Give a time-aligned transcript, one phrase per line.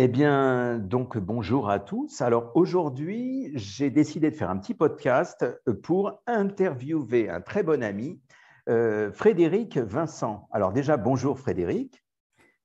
[0.00, 2.22] Eh bien, donc bonjour à tous.
[2.22, 5.44] Alors aujourd'hui, j'ai décidé de faire un petit podcast
[5.82, 8.22] pour interviewer un très bon ami,
[8.68, 10.46] euh, Frédéric Vincent.
[10.52, 12.04] Alors déjà, bonjour Frédéric.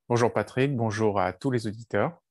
[0.10, 2.22] Bonjour Patrick, bonjour à tous les auditeurs.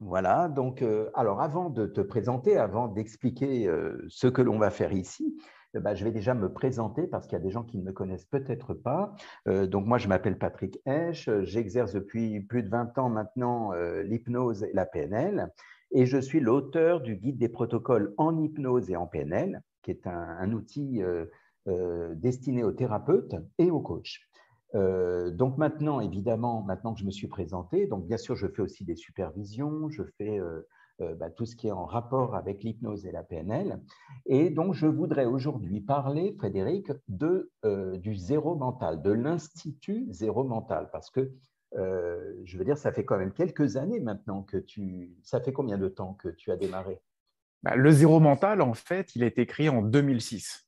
[0.00, 4.70] Voilà, donc euh, alors avant de te présenter, avant d'expliquer euh, ce que l'on va
[4.70, 5.36] faire ici,
[5.74, 7.84] eh ben, je vais déjà me présenter parce qu'il y a des gens qui ne
[7.84, 9.14] me connaissent peut-être pas.
[9.48, 14.02] Euh, donc moi, je m'appelle Patrick Esch, j'exerce depuis plus de 20 ans maintenant euh,
[14.02, 15.52] l'hypnose et la PNL,
[15.92, 20.06] et je suis l'auteur du guide des protocoles en hypnose et en PNL, qui est
[20.06, 24.18] un, outil euh, destiné aux thérapeutes et aux coachs.
[24.74, 28.84] donc maintenant, évidemment, maintenant que je me suis présenté, donc bien sûr, je fais aussi
[28.84, 30.66] des supervisions, je fais euh,
[30.98, 33.82] bah, tout ce qui est en rapport avec l'hypnose et la PNL.
[34.24, 40.44] Et donc, je voudrais aujourd'hui parler, Frédéric, de, euh, du zéro mental, de l'Institut zéro
[40.44, 41.32] mental, parce que
[41.76, 45.12] euh, je veux dire, ça fait quand même quelques années maintenant que tu...
[45.22, 46.98] Ça fait combien de temps que tu as démarré?
[47.62, 50.66] Bah, Le zéro mental, en fait, il a été créé en 2006.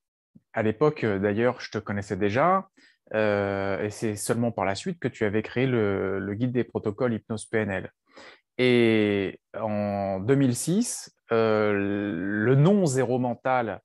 [0.53, 2.69] À l'époque, d'ailleurs, je te connaissais déjà.
[3.15, 7.47] et c'est seulement par la suite que tu avais créé le guide des protocoles hypnose
[7.47, 7.91] PNL.
[8.59, 13.81] Et en 2006, euh, le nom zéro mental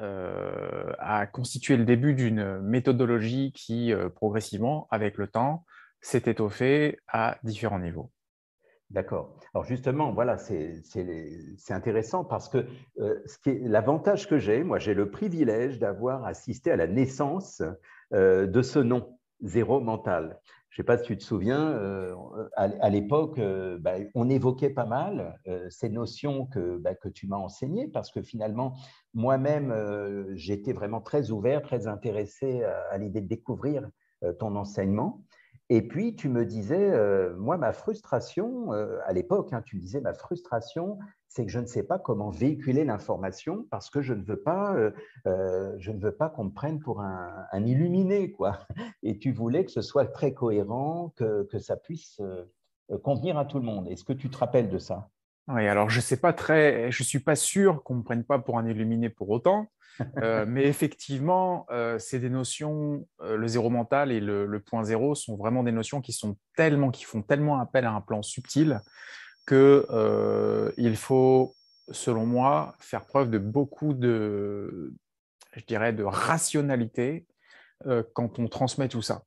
[0.00, 5.64] euh, a constitué le début d'une méthodologie qui, euh, progressivement, avec le temps,
[6.00, 8.10] s'est étoffée à différents niveaux.
[8.90, 9.38] D'accord.
[9.52, 10.82] Alors justement, voilà, c'est
[11.70, 12.68] intéressant parce que
[13.44, 17.62] l'avantage que j'ai, moi j'ai le privilège d'avoir assisté à la naissance
[18.12, 20.38] de ce nom, zéro mental.
[20.70, 22.14] Je ne sais pas si tu te souviens, euh,
[22.54, 27.26] à, l'époque, euh, bah, on évoquait pas mal euh, ces notions que, bah, que tu
[27.26, 28.74] m'as enseignées, parce que finalement,
[29.14, 29.74] moi-même,
[30.34, 33.88] j'étais vraiment très ouvert, très intéressé à l'idée de découvrir
[34.38, 35.22] ton enseignement.
[35.70, 36.92] Et puis, tu me disais,
[37.38, 40.98] moi, ma frustration, à l'époque, hein, tu me disais, ma frustration,
[41.36, 44.74] c'est que je ne sais pas comment véhiculer l'information parce que je ne veux pas,
[44.74, 48.60] euh, je ne veux pas qu'on me prenne pour un, illuminé, quoi.
[49.02, 52.22] Et tu voulais que ce soit très cohérent, que, que ça puisse
[53.02, 53.86] convenir à tout le monde.
[53.88, 55.10] Est-ce que tu te rappelles de ça?
[55.48, 58.58] Oui, alors je sais pas très, je suis pas sûr qu'on me prenne pas pour
[58.58, 59.68] un illuminé pour autant.
[60.22, 65.14] Euh, mais effectivement, euh, c'est des notions, euh, le zéro mental et le, point zéro
[65.14, 68.80] sont vraiment des notions qui, sont tellement, qui font tellement appel à un plan subtil
[69.46, 71.54] qu'il faut,
[71.90, 74.92] selon moi, faire preuve de beaucoup de,
[75.52, 77.26] je dirais, de rationalité
[78.14, 79.22] quand on transmet tout ça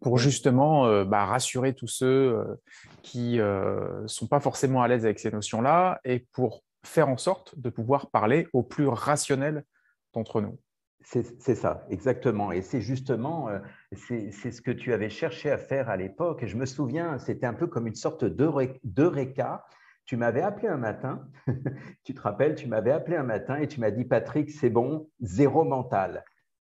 [0.00, 2.58] pour justement bah, rassurer tous ceux
[3.02, 7.58] qui ne sont pas forcément à l'aise avec ces notions-là et pour faire en sorte
[7.58, 9.64] de pouvoir parler au plus rationnel
[10.12, 10.58] d'entre nous.
[11.12, 12.52] C'est ça, exactement.
[12.52, 13.58] Et c'est justement, euh,
[13.96, 16.44] c'est ce que tu avais cherché à faire à l'époque.
[16.44, 19.64] Et je me souviens, c'était un peu comme une sorte d'eureka.
[20.06, 21.26] Tu m'avais appelé un matin,
[22.04, 25.10] tu te rappelles, tu m'avais appelé un matin et tu m'as dit, Patrick, c'est bon,
[25.20, 26.24] zéro mental.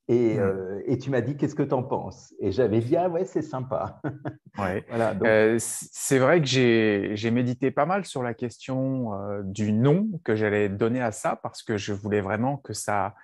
[0.09, 0.39] Et, mm.
[0.39, 2.33] euh, et, tu m'as dit, qu'est-ce que tu en penses?
[2.41, 4.01] Et j'avais dit, ah ouais, c'est sympa.
[4.59, 4.85] Ouais.
[4.87, 9.09] voilà, euh, c'est vrai que j'ai médité pas mal sur la question
[9.41, 13.15] du nom que j'allais donner à ça parce que je voulais vraiment que ça,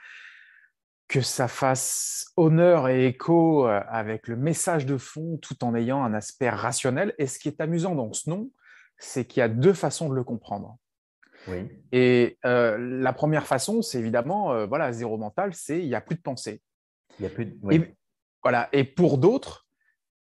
[1.09, 6.03] que ça fasse honneur et écho euh, avec le message de fond tout en ayant
[6.03, 7.15] un aspect rationnel.
[7.17, 8.51] Et ce qui est amusant dans ce nom,
[8.99, 10.77] c'est qu'il y a deux façons de le comprendre.
[11.47, 11.67] Oui.
[11.91, 16.01] Et euh, la première façon, c'est évidemment, euh, voilà, zéro mental, c'est il n'y a
[16.01, 16.61] plus de pensée.
[17.19, 17.73] Il y a plus de...
[17.73, 17.95] et,
[18.43, 18.69] voilà.
[18.71, 19.67] Et pour d'autres,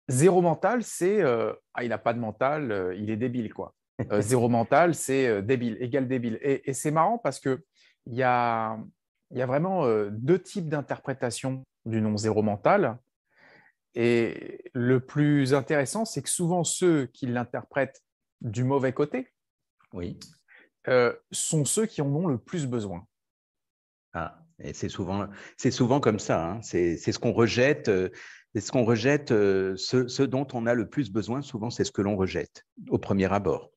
[0.09, 3.75] zéro mental, c'est ah, il n'a pas de mental, il est débile, quoi.
[4.21, 6.39] zéro mental, c'est débile, égal débile.
[6.41, 7.63] Et, et c'est marrant parce que
[8.07, 8.79] il y a,
[9.31, 12.99] il y a vraiment euh, deux types d'interprétation du nom zéro mental.
[13.95, 18.03] Et le plus intéressant, c'est que souvent ceux qui l'interprètent
[18.41, 19.33] du mauvais côté
[19.93, 20.19] oui.
[20.89, 23.07] Euh, sont ceux qui en ont le plus besoin.
[24.13, 26.47] Ah, et c'est souvent, c'est souvent comme ça.
[26.47, 26.63] Hein.
[26.63, 27.89] C'est, ce qu'on rejette.
[27.89, 28.11] Euh,
[28.55, 29.29] c'est ce qu'on rejette.
[29.29, 33.31] ce, dont on a le plus besoin, souvent, c'est ce que l'on rejette au premier
[33.33, 33.71] abord.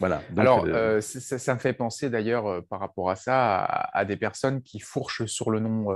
[0.00, 4.16] Alors, euh, euh, ça, me fait penser d'ailleurs euh, par rapport à ça à, des
[4.16, 5.88] personnes qui fourchent sur le nom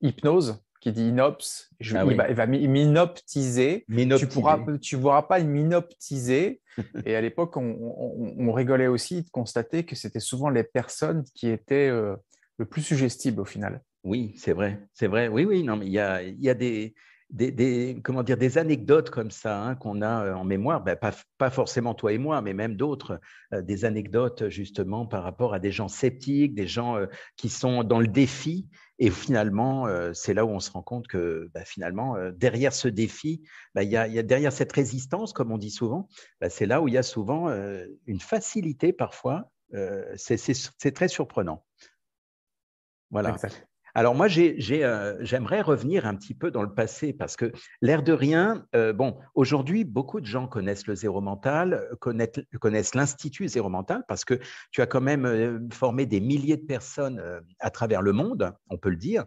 [0.00, 1.70] hypnose, qui dit inops.
[1.80, 3.84] Je, ah il, va, m'inoptiser.
[3.88, 6.60] Tu ne tu pourras pas m'inoptiser.
[7.04, 11.90] et à l'époque, on, rigolait aussi de constater que c'était souvent les personnes qui étaient
[11.90, 13.82] le plus suggestibles au final.
[14.02, 15.28] Oui, c'est vrai, c'est vrai.
[15.28, 16.94] Oui, oui, non, mais il y a, il y a des,
[17.32, 21.50] des, comment dire, des anecdotes comme ça hein, qu'on a euh, en mémoire, ben, pas,
[21.50, 23.20] forcément toi et moi, mais même d'autres,
[23.52, 27.06] euh, des anecdotes justement par rapport à des gens sceptiques, des gens euh,
[27.36, 28.68] qui sont dans le défi
[28.98, 33.42] Et finalement, c'est là où on se rend compte que bah, finalement, derrière ce défi,
[33.76, 36.08] il y, a, derrière cette résistance, comme on dit souvent,
[36.48, 37.48] c'est là où il y a souvent
[38.06, 39.50] une facilité parfois.
[40.16, 41.64] c'est très surprenant.
[43.10, 43.36] Voilà.
[43.94, 48.12] Alors moi, euh, j'aimerais revenir un petit peu dans le passé parce que l'air de
[48.12, 54.04] rien, euh, bon, aujourd'hui, beaucoup de gens connaissent le zéro mental, connaissent, l'Institut zéro mental
[54.08, 54.38] parce que
[54.70, 57.22] tu as quand même euh, formé des milliers de personnes
[57.58, 59.24] à travers le monde, on peut le dire.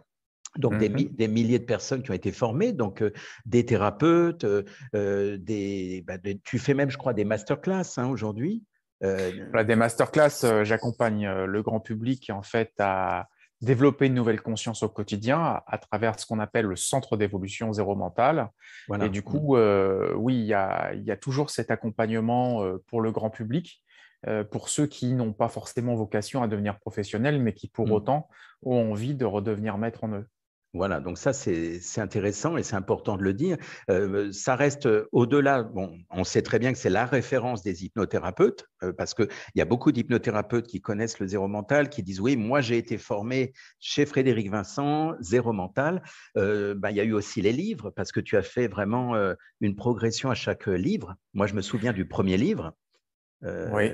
[0.56, 3.02] Donc, des, mmh milliers de personnes qui ont été formées, donc
[3.44, 4.46] des thérapeutes,
[4.92, 4.98] bah,
[5.38, 8.62] des, tu fais même, je crois, des masterclass hein, aujourd'hui.
[9.02, 13.26] des masterclass, j'accompagne le grand public en fait à
[13.60, 17.94] développer une nouvelle conscience au quotidien à, travers ce qu'on appelle le centre d'évolution zéro
[17.94, 18.50] mental.
[19.00, 23.30] Et du coup, euh, oui, il y, a, toujours cet accompagnement euh, pour le grand
[23.30, 23.82] public,
[24.26, 27.92] euh, pour ceux qui n'ont pas forcément vocation à devenir professionnels, mais qui pour mmh.
[27.92, 28.28] autant
[28.62, 30.26] ont envie de redevenir maîtres en eux.
[30.74, 33.56] Voilà, donc ça c'est intéressant et c'est important de le dire.
[33.90, 37.84] Euh, ça reste euh, au-delà, bon, on sait très bien que c'est la référence des
[37.84, 42.20] hypnothérapeutes, euh, parce qu'il y a beaucoup d'hypnothérapeutes qui connaissent le zéro mental, qui disent
[42.20, 46.02] oui, moi j'ai été formé chez Frédéric Vincent, zéro mental.
[46.34, 49.14] Ben, il y a eu aussi les livres, parce que tu as fait vraiment
[49.60, 51.14] une progression à chaque livre.
[51.34, 52.72] Moi je me souviens du premier livre.
[53.42, 53.92] oui.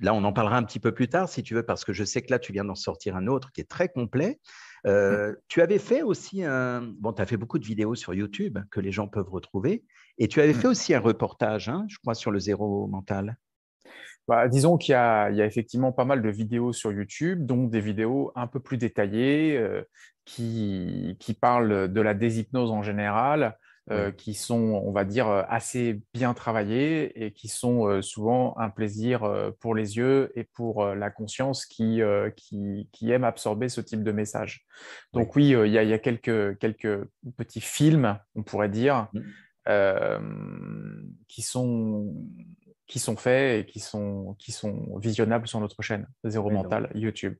[0.00, 2.04] Là, on en parlera un petit peu plus tard, si tu veux, parce que je
[2.04, 4.38] sais que là, tu viens d'en sortir un autre qui est très complet.
[4.86, 6.82] Euh, tu avais fait aussi un.
[6.98, 9.84] Bon, tu as fait beaucoup de vidéos sur YouTube que les gens peuvent retrouver.
[10.18, 10.60] Et tu avais mmh.
[10.60, 13.36] fait aussi un reportage, hein, je crois, sur le zéro mental.
[14.28, 18.32] Bah, disons qu'il y, a effectivement pas mal de vidéos sur YouTube, donc des vidéos
[18.34, 19.82] un peu plus détaillées euh,
[20.24, 23.56] qui, qui, parlent de la déshypnose en général,
[23.92, 28.58] euh, qui sont, on va dire, euh, assez bien travaillés et qui sont euh, souvent
[28.58, 32.00] un plaisir pour les yeux et pour la conscience qui,
[32.34, 34.66] qui, aime absorber ce type de message.
[35.12, 37.06] Donc oui, il y, a, quelques, quelques
[37.36, 40.18] petits films, on pourrait dire, mmh.
[41.28, 42.12] qui, sont,
[42.88, 47.36] qui sont faits et qui sont, qui sont visionnables sur notre chaîne Zéro Mental YouTube.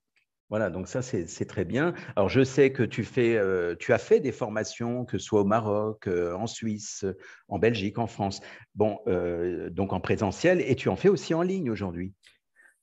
[0.48, 1.92] Voilà, donc ça, c'est très bien.
[2.14, 5.40] Alors, je sais que tu, fais, euh, tu as fait des formations, que ce soit
[5.40, 7.04] au Maroc, euh, en Suisse,
[7.48, 8.40] en Belgique, en France,
[8.76, 12.14] bon, euh, donc en présentiel, et tu en fais aussi en ligne aujourd'hui?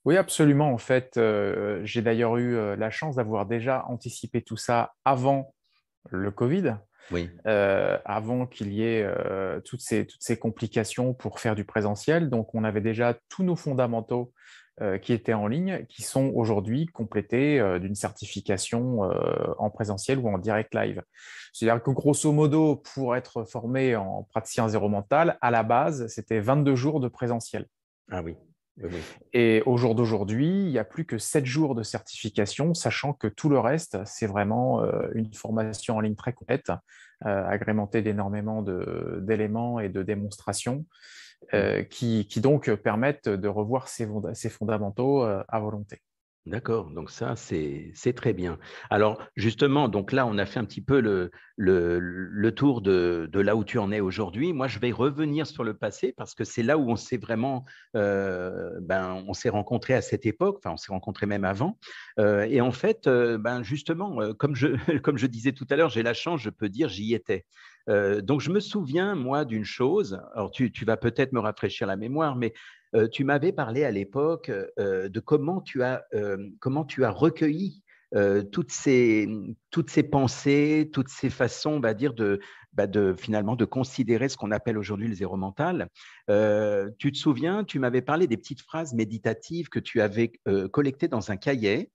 [0.03, 0.73] Oui, absolument.
[0.73, 1.17] En fait,
[1.83, 5.55] j'ai d'ailleurs eu la chance d'avoir déjà anticipé tout ça avant
[6.09, 6.75] le Covid.
[7.11, 7.29] Oui.
[7.45, 9.07] avant qu'il y ait
[9.63, 12.29] toutes, ces, toutes ces complications pour faire du présentiel.
[12.29, 14.42] Donc, on avait déjà tous nos fondamentaux euh,
[15.01, 20.27] qui étaient en ligne, qui sont aujourd'hui complétés euh, d'une certification euh, en présentiel ou
[20.27, 21.03] en direct live.
[21.53, 26.39] C'est-à-dire que grosso modo, pour être formé en praticien zéro mental, à la base, c'était
[26.39, 27.67] 22 jours de présentiel.
[28.09, 28.35] Ah oui.
[29.33, 33.27] Et au jour d'aujourd'hui, il n'y a plus que 7 jours de certification, sachant que
[33.27, 34.83] tout le reste, c'est vraiment
[35.13, 36.71] une formation en ligne très complète,
[37.21, 40.85] agrémentée d'énormément d'éléments et de démonstrations.
[41.53, 44.07] Euh, qui, donc permettent de revoir ces,
[44.49, 45.99] fondamentaux euh, à volonté.
[46.45, 48.59] D'accord, donc ça, c'est très bien.
[48.89, 53.63] Alors, justement, donc là, on a fait un petit peu le, tour de, là où
[53.63, 54.51] tu en es aujourd'hui.
[54.51, 57.63] Moi, je vais revenir sur le passé parce que c'est là où on s'est vraiment,
[57.95, 61.77] euh, ben, on s'est rencontrés à cette époque, enfin, on s'est rencontrés même avant.
[62.19, 66.49] et en fait, ben, justement, comme je disais tout à l'heure, j'ai la chance, je
[66.49, 67.45] peux dire, j'y étais.
[67.87, 70.21] Donc, je me souviens, moi, d'une chose.
[70.33, 72.53] Alors, tu, vas peut-être me rafraîchir la mémoire, mais
[73.11, 76.05] tu m'avais parlé à l'époque de comment tu as,
[76.59, 77.83] comment tu as recueilli
[78.51, 79.27] toutes, ces,
[79.71, 82.13] toutes ces pensées, toutes ces façons, on va dire,
[82.73, 85.89] bah, de finalement de considérer ce qu'on appelle aujourd'hui le zéro mental.
[86.27, 90.31] tu te souviens, tu m'avais parlé des petites phrases méditatives que tu avais
[90.71, 91.91] collectées dans un cahier.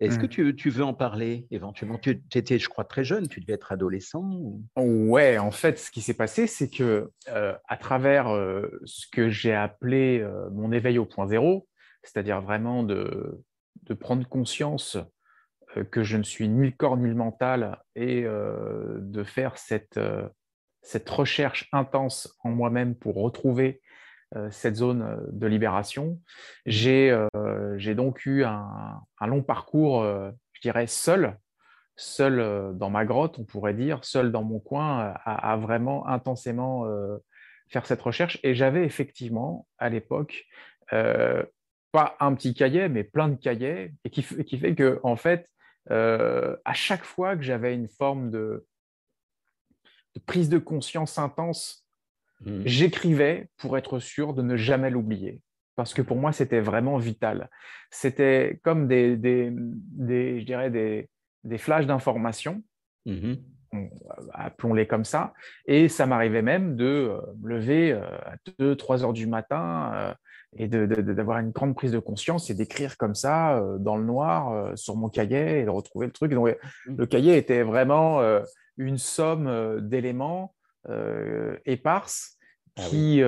[0.00, 0.54] Est-ce que mmh.
[0.54, 1.98] tu, veux en parler éventuellement?
[1.98, 4.62] Tu étais, je crois, très jeune, tu devais être adolescent ou...
[4.76, 9.28] Ouais, en fait, ce qui s'est passé, c'est que euh, à travers euh, ce que
[9.28, 11.66] j'ai appelé euh, mon éveil au point zéro,
[12.04, 13.42] c'est-à-dire vraiment de,
[13.84, 14.96] de, prendre conscience
[15.90, 20.00] que je ne suis ni le corps ni le mental et de faire cette,
[20.82, 23.82] cette recherche intense en moi-même pour retrouver
[24.50, 26.20] cette zone euh, de libération.
[26.66, 30.04] J'ai euh, donc eu un, long parcours,
[30.52, 31.36] je dirais, seul,
[31.96, 36.86] seul dans ma grotte, on pourrait dire, seul dans mon coin, à, vraiment intensément
[37.68, 38.38] faire cette recherche.
[38.42, 40.44] Et j'avais effectivement, à l'époque,
[40.90, 45.48] pas un petit cahier, mais plein de cahiers, et qui, fait que, en fait,
[45.90, 48.66] à chaque fois que j'avais une forme de,
[50.26, 51.87] prise de conscience intense
[52.44, 52.62] Mmh.
[52.64, 55.40] J'écrivais pour être sûr de ne jamais l'oublier,
[55.76, 57.50] parce que pour moi, c'était vraiment vital.
[57.90, 59.52] C'était comme des, des,
[60.40, 61.08] je dirais des,
[61.44, 62.62] des flashs d'informations.
[63.06, 63.34] Mmh
[64.32, 65.34] appelons-les comme ça.
[65.66, 70.14] Et ça m'arrivait même de me lever à 2, 3 heures du matin
[70.56, 74.96] et d'avoir une grande prise de conscience et d'écrire comme ça dans le noir sur
[74.96, 76.32] mon cahier et de retrouver le truc.
[76.32, 76.96] Donc, mmh.
[76.96, 78.22] le cahier était vraiment
[78.78, 80.54] une somme d'éléments
[81.64, 82.38] éparses
[82.76, 83.22] ah qui,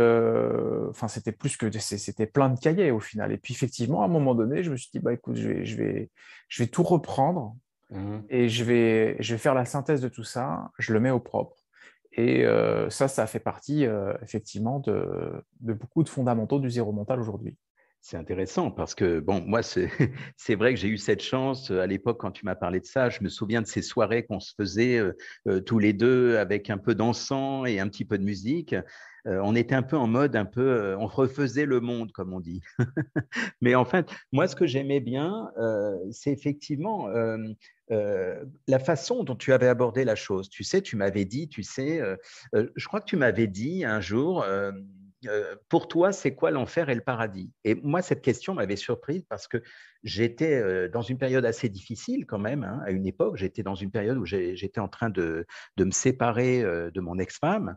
[0.88, 3.32] enfin, c'était plus que c'était plein de cahiers au final.
[3.32, 5.64] Et puis effectivement, à un moment donné, je me suis dit, bah écoute, je vais,
[5.64, 6.10] je vais,
[6.48, 7.56] je vais tout reprendre
[7.90, 10.70] mmh et je vais, je vais faire la synthèse de tout ça.
[10.78, 11.56] Je le mets au propre.
[12.12, 12.44] Et
[12.90, 13.86] ça, ça fait partie
[14.22, 17.56] effectivement de, beaucoup de fondamentaux du zéro mental aujourd'hui.
[18.02, 19.88] C'est intéressant parce que, bon, moi, c'est
[20.56, 23.10] vrai que j'ai eu cette chance à l'époque quand tu m'as parlé de ça.
[23.10, 25.00] Je me souviens de ces soirées qu'on se faisait
[25.66, 28.74] tous les deux avec un peu d'encens et un petit peu de musique.
[29.26, 32.62] on était un peu en mode, un peu, on refaisait le monde, comme on dit.
[33.60, 35.50] Mais en fait, moi, ce que j'aimais bien,
[36.10, 37.08] c'est effectivement
[37.90, 40.48] euh, la façon dont tu avais abordé la chose.
[40.48, 42.16] Tu sais, tu m'avais dit, tu sais, euh,
[42.54, 44.44] euh, je crois que tu m'avais dit un jour,
[45.68, 47.50] pour toi, c'est quoi l'enfer et le paradis?
[47.64, 49.62] Et moi, cette question m'avait surprise parce que
[50.02, 52.64] j'étais dans une période assez difficile quand même.
[52.64, 55.46] Hein, à une époque, j'étais dans une période où j'étais en train de,
[55.76, 57.76] de, me séparer de mon ex-femme.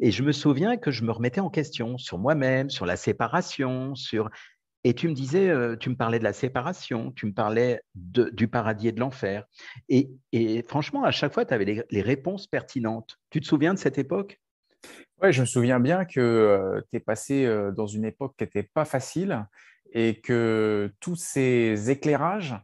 [0.00, 3.94] Et je me souviens que je me remettais en question sur moi-même, sur la séparation,
[3.94, 4.30] sur
[4.86, 8.48] et tu me disais, euh, tu me parlais de la séparation, tu me parlais du
[8.48, 9.46] paradis et de l'enfer.
[9.88, 10.10] Et,
[10.68, 13.18] franchement, à chaque fois, tu avais les, réponses pertinentes.
[13.30, 14.38] Tu te souviens de cette époque?
[15.22, 18.68] Je me souviens bien que euh, tu es passé euh, dans une époque qui n'était
[18.74, 19.46] pas facile
[19.92, 22.56] et que tous ces éclairages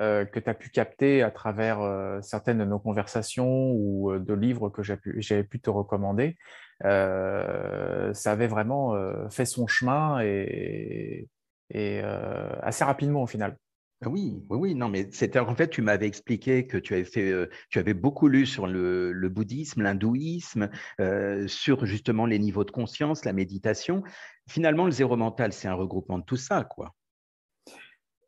[0.00, 1.80] que tu as pu capter à travers
[2.22, 6.36] certaines de nos conversations ou de livres que j'avais pu, te recommander,
[6.82, 8.94] ça avait vraiment
[9.28, 11.26] fait son chemin et,
[11.70, 13.56] et euh, assez rapidement au final.
[14.00, 17.32] Ah oui, oui, non, mais c'était en fait, tu m'avais expliqué que tu avais fait,
[17.32, 22.70] euh, tu avais beaucoup lu sur le, bouddhisme, l'hindouisme, euh, sur justement les niveaux de
[22.70, 24.04] conscience, la méditation.
[24.48, 26.94] Finalement, le zéro mental, c'est un regroupement de tout ça, quoi.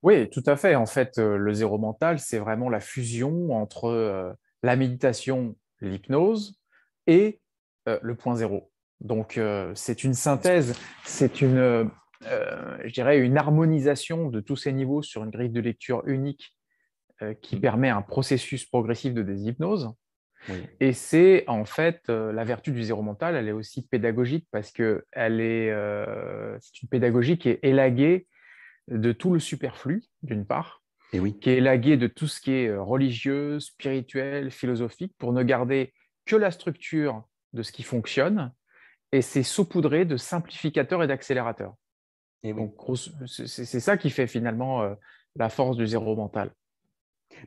[0.03, 0.75] Oui, tout à fait.
[0.75, 6.59] En fait, le zéro mental, c'est vraiment la fusion entre la méditation, l'hypnose
[7.07, 7.41] et
[7.87, 8.73] le point zéro.
[9.01, 9.39] Donc,
[9.75, 10.75] c'est une synthèse,
[11.05, 11.91] c'est une,
[12.27, 16.55] euh, je dirais, une harmonisation de tous ces niveaux sur une grille de lecture unique
[17.23, 17.61] euh, qui mmh.
[17.61, 19.93] permet un processus progressif de déshypnose.
[20.81, 24.73] Et c'est en fait euh, la vertu du zéro mental, elle est aussi pédagogique parce
[24.73, 25.71] que elle est,
[26.61, 28.27] c'est une pédagogie qui est élaguée
[28.89, 31.39] de tout le superflu, d'une part, Et oui.
[31.39, 35.93] qui est élaguée de tout ce qui est religieux, spirituel, philosophique, pour ne garder
[36.25, 37.23] que la structure
[37.53, 38.51] de ce qui fonctionne,
[39.13, 41.75] et c'est saupoudré de simplificateurs et d'accélérateurs.
[42.43, 42.75] Et donc,
[43.27, 44.95] c'est ça qui fait finalement euh,
[45.37, 46.51] la force du zéro mental.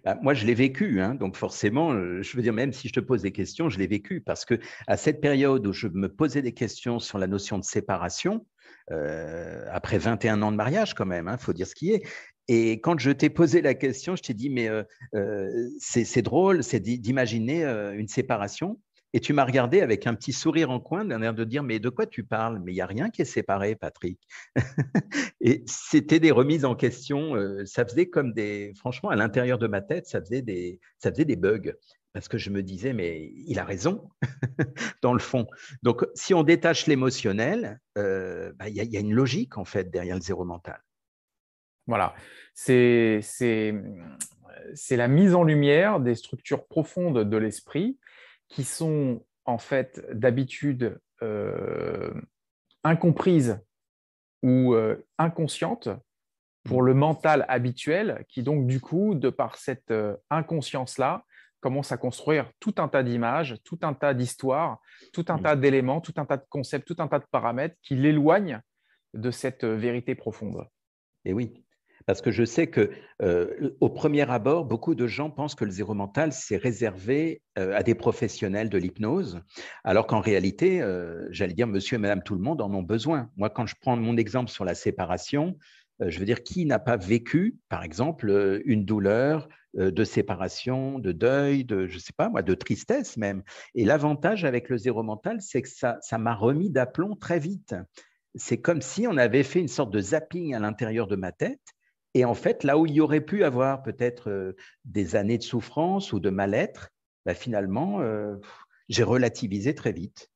[0.03, 2.93] Bah, moi, je l'ai vécu, hein, donc forcément, euh, je veux dire, même si je
[2.93, 6.07] te pose des questions, je l'ai vécu parce que à cette période où je me
[6.07, 8.45] posais des questions sur la notion de séparation,
[8.91, 12.03] euh, après 21 ans de mariage quand même, il hein, faut dire ce qui est,
[12.47, 14.69] et quand je t'ai posé la question, je t'ai dit, mais
[15.79, 18.79] c'est drôle, c'est d'imaginer une séparation
[19.13, 21.79] et tu m'as regardé avec un petit sourire en coin, d'un air de dire Mais
[21.79, 22.59] de quoi tu parles?
[22.63, 24.19] Mais il n'y a rien qui est séparé, Patrick.
[25.41, 27.35] et c'était des remises en question.
[27.35, 28.73] Euh, ça faisait comme des.
[28.75, 31.73] Franchement, à l'intérieur de ma tête, ça faisait des, ça faisait des bugs.
[32.11, 34.09] Parce que je me disais, mais il a raison,
[35.01, 35.47] dans le fond.
[35.81, 39.89] Donc, si on détache l'émotionnel, euh, bah, il y, y, a une logique, en fait,
[39.89, 40.79] derrière le zéro mental.
[41.87, 42.13] Voilà.
[42.53, 43.21] C'est
[44.91, 47.97] la mise en lumière des structures profondes de l'esprit
[48.53, 52.13] qui sont en fait d'habitude euh,
[52.83, 53.59] incomprises
[54.43, 55.89] ou euh, inconscientes
[56.63, 56.85] pour mmh.
[56.85, 61.25] le mental habituel, qui donc du coup, de par cette euh, inconscience-là,
[61.61, 64.79] commence à construire tout un tas d'images, tout un tas d'histoires,
[65.13, 65.43] tout un mmh.
[65.43, 68.61] tas d'éléments, tout un tas de concepts, tout un tas de paramètres qui l'éloignent
[69.13, 70.67] de cette vérité profonde.
[71.25, 71.63] Et oui,
[72.05, 72.91] parce que je sais que
[73.21, 77.75] euh, au premier abord, beaucoup de gens pensent que le zéro mental, c'est réservé euh,
[77.75, 79.41] à des professionnels de l'hypnose,
[79.83, 83.29] alors qu'en réalité, euh, j'allais dire, monsieur et madame tout le monde en ont besoin.
[83.37, 85.57] Moi, quand je prends mon exemple sur la séparation,
[85.99, 91.65] je veux dire, qui n'a pas vécu, par exemple, une douleur de séparation, de deuil,
[91.65, 93.43] de, je sais pas moi, de tristesse même?
[93.75, 97.75] Et l'avantage avec le zéro mental, c'est que ça, ça m'a remis d'aplomb très vite.
[98.35, 101.61] C'est comme si on avait fait une sorte de zapping à l'intérieur de ma tête
[102.13, 104.55] et en fait, là où il y aurait pu avoir peut-être euh,
[104.85, 106.89] des années de souffrance ou de mal-être,
[107.25, 108.35] bah, finalement, euh,
[108.89, 110.29] j'ai relativisé très vite.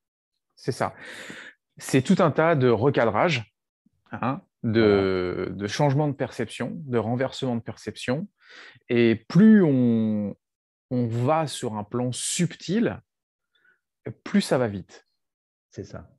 [0.56, 0.94] C'est ça.
[1.78, 3.54] C'est tout un tas de recadrage,
[4.12, 8.28] hein, de, de changement de perception, de renversement de perception.
[8.90, 10.36] Et plus on,
[10.90, 13.00] on va sur un plan subtil,
[14.24, 15.08] plus ça va vite.
[15.70, 16.10] C'est ça.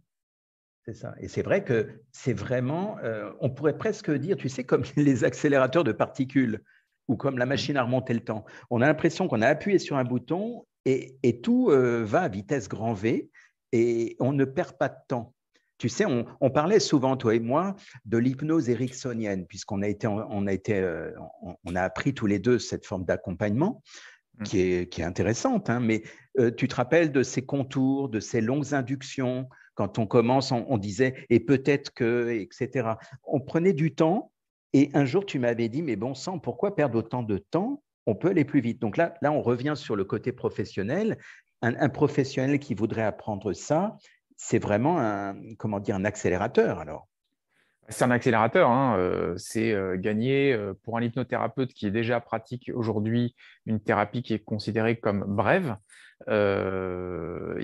[0.88, 1.14] C'est ça.
[1.20, 5.22] Et c'est vrai que c'est vraiment, euh, on pourrait presque dire, tu sais, comme les
[5.22, 6.62] accélérateurs de particules
[7.08, 8.46] ou comme la machine à remonter le temps.
[8.70, 12.70] On a l'impression qu'on a appuyé sur un bouton et, tout euh, va à vitesse
[12.70, 13.28] grand V
[13.72, 15.34] et on ne perd pas de temps.
[15.76, 17.76] Tu sais, on, parlait souvent, toi et moi,
[18.06, 21.12] de l'hypnose ericksonienne, puisqu'on a été, on a été, euh,
[21.64, 23.82] on, a appris tous les deux cette forme d'accompagnement
[24.38, 24.42] mmh.
[24.44, 25.68] qui est, qui est intéressante.
[25.68, 26.02] Hein, mais
[26.38, 29.50] euh, tu te rappelles de ces contours, de ces longues inductions.
[29.78, 32.94] Quand on commence, on, disait et peut-être que, etc.
[33.22, 34.32] On prenait du temps.
[34.72, 37.80] Et un jour, tu m'avais dit, mais bon sang, pourquoi perdre autant de temps?
[38.04, 38.80] On peut aller plus vite.
[38.80, 41.16] Donc là, on revient sur le côté professionnel.
[41.62, 43.96] un professionnel qui voudrait apprendre ça,
[44.36, 47.06] c'est vraiment un, comment dire, un accélérateur alors.
[47.90, 52.70] C'est un accélérateur, hein, euh, c'est euh, gagner euh, pour un hypnothérapeute qui déjà pratique
[52.74, 55.76] aujourd'hui une thérapie qui est considérée comme brève.
[56.26, 57.62] Les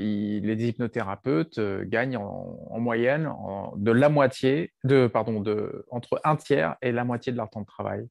[0.69, 3.31] hypnothérapeutes gagnent en, moyenne
[3.77, 7.63] de la moitié, de, pardon, de, entre un tiers et la moitié de leur temps
[7.63, 8.07] de travail.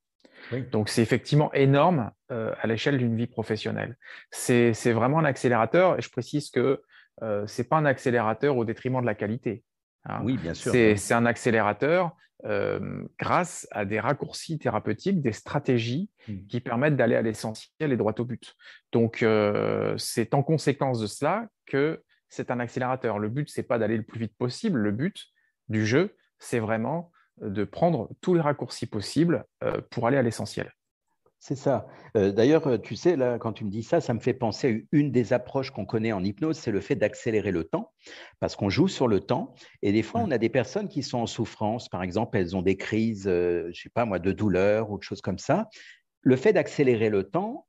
[0.71, 3.97] Donc c'est effectivement énorme à l'échelle d'une vie professionnelle.
[4.31, 6.81] C'est vraiment un accélérateur et je précise que
[7.21, 9.63] euh, ce n'est pas un accélérateur au détriment de la qualité.
[10.05, 10.21] Hein.
[10.23, 10.71] Oui, bien sûr.
[10.71, 16.45] C'est un accélérateur euh, grâce à des raccourcis thérapeutiques, des stratégies hmm.
[16.47, 18.55] qui permettent d'aller à l'essentiel et droit au but.
[18.91, 23.19] Donc, euh, c'est en conséquence de cela que c'est un accélérateur.
[23.19, 24.79] Le but, ce n'est pas d'aller le plus vite possible.
[24.79, 25.27] Le but
[25.69, 29.45] du jeu, c'est vraiment de prendre tous les raccourcis possibles
[29.89, 30.71] pour aller à l'essentiel.
[31.45, 31.87] C'est ça.
[32.15, 34.67] Euh, d'ailleurs, euh, tu sais, là, quand tu me dis ça, ça me fait penser
[34.93, 37.91] à une des approches qu'on connaît en hypnose, c'est le fait d'accélérer le temps,
[38.39, 39.53] parce qu'on joue sur le temps.
[39.81, 41.89] Et des fois, on a des personnes qui sont en souffrance.
[41.89, 44.97] Par exemple, elles ont des crises, euh, je ne sais pas moi, de douleur ou
[44.97, 45.67] de choses comme ça.
[46.21, 47.67] Le fait d'accélérer le temps,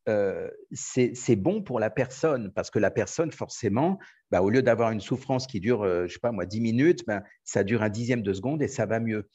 [0.71, 3.99] c'est bon pour la personne, parce que la personne, forcément,
[4.31, 7.05] bah, au lieu d'avoir une souffrance qui dure, je ne sais pas moi, 10 minutes,
[7.05, 9.29] ben, ça dure un dixième de seconde et ça va mieux.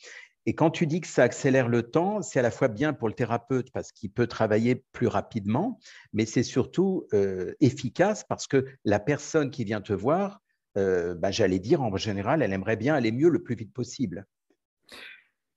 [0.46, 3.08] Et quand tu dis que ça accélère le temps, c'est à la fois bien pour
[3.08, 5.80] le thérapeute parce qu'il peut travailler plus rapidement,
[6.14, 10.42] mais c'est surtout euh, efficace parce que la personne qui vient te voir,
[10.78, 14.26] euh, bah, j'allais dire en général, elle aimerait bien aller mieux le plus vite possible.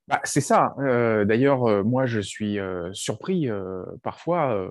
[0.08, 0.74] Bah, c'est ça.
[0.78, 2.58] Euh, d'ailleurs, moi, je suis
[2.92, 3.48] surpris
[4.02, 4.68] parfois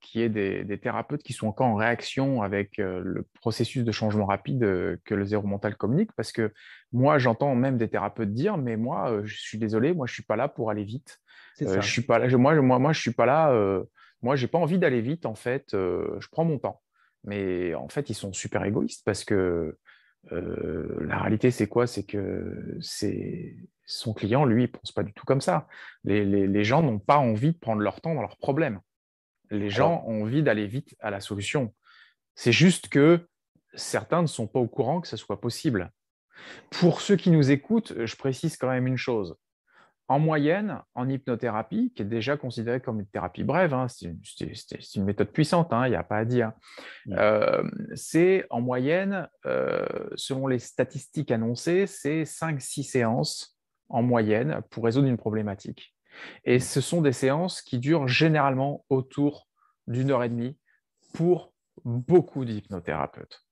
[0.00, 4.26] qu'il y ait des, thérapeutes qui sont encore en réaction avec le processus de changement
[4.26, 4.60] rapide
[5.04, 6.52] que le zéro mental communique, parce que
[6.92, 10.36] moi, j'entends même des thérapeutes dire, mais moi, je suis désolé, moi, je suis pas
[10.36, 11.18] là pour aller vite.
[11.60, 13.52] je suis pas là, moi, moi, moi, je suis pas là.
[14.22, 15.70] moi, j'ai pas envie d'aller vite, en fait.
[15.72, 16.80] je prends mon temps.
[17.24, 19.76] Mais en fait, ils sont super égoïstes parce que
[20.30, 21.88] la réalité, c'est quoi?
[21.88, 23.56] C'est que c'est
[23.86, 25.68] son client, lui, il pense pas du tout comme ça.
[26.04, 28.80] Les, les, les gens n'ont pas envie de prendre leur temps dans leurs problèmes.
[29.50, 31.74] Les gens ont envie d'aller vite à la solution.
[32.34, 33.26] C'est juste que
[33.74, 35.90] certains ne sont pas au courant que ce soit possible.
[36.70, 39.36] Pour ceux qui nous écoutent, je précise quand même une chose.
[40.06, 44.12] En moyenne, en hypnothérapie, qui est déjà considérée comme une thérapie brève, hein, c'est
[44.96, 46.52] une, méthode puissante, hein, il n'y a pas à dire,
[47.08, 47.62] euh,
[47.94, 53.53] c'est en moyenne, euh, selon les statistiques annoncées, c'est 5-6 séances
[53.88, 55.94] en moyenne pour résoudre une problématique.
[56.44, 59.48] Et ce sont des séances qui durent généralement autour
[59.86, 60.56] d'une heure et demie
[61.12, 61.52] pour
[61.84, 63.44] beaucoup d'hypnothérapeutes.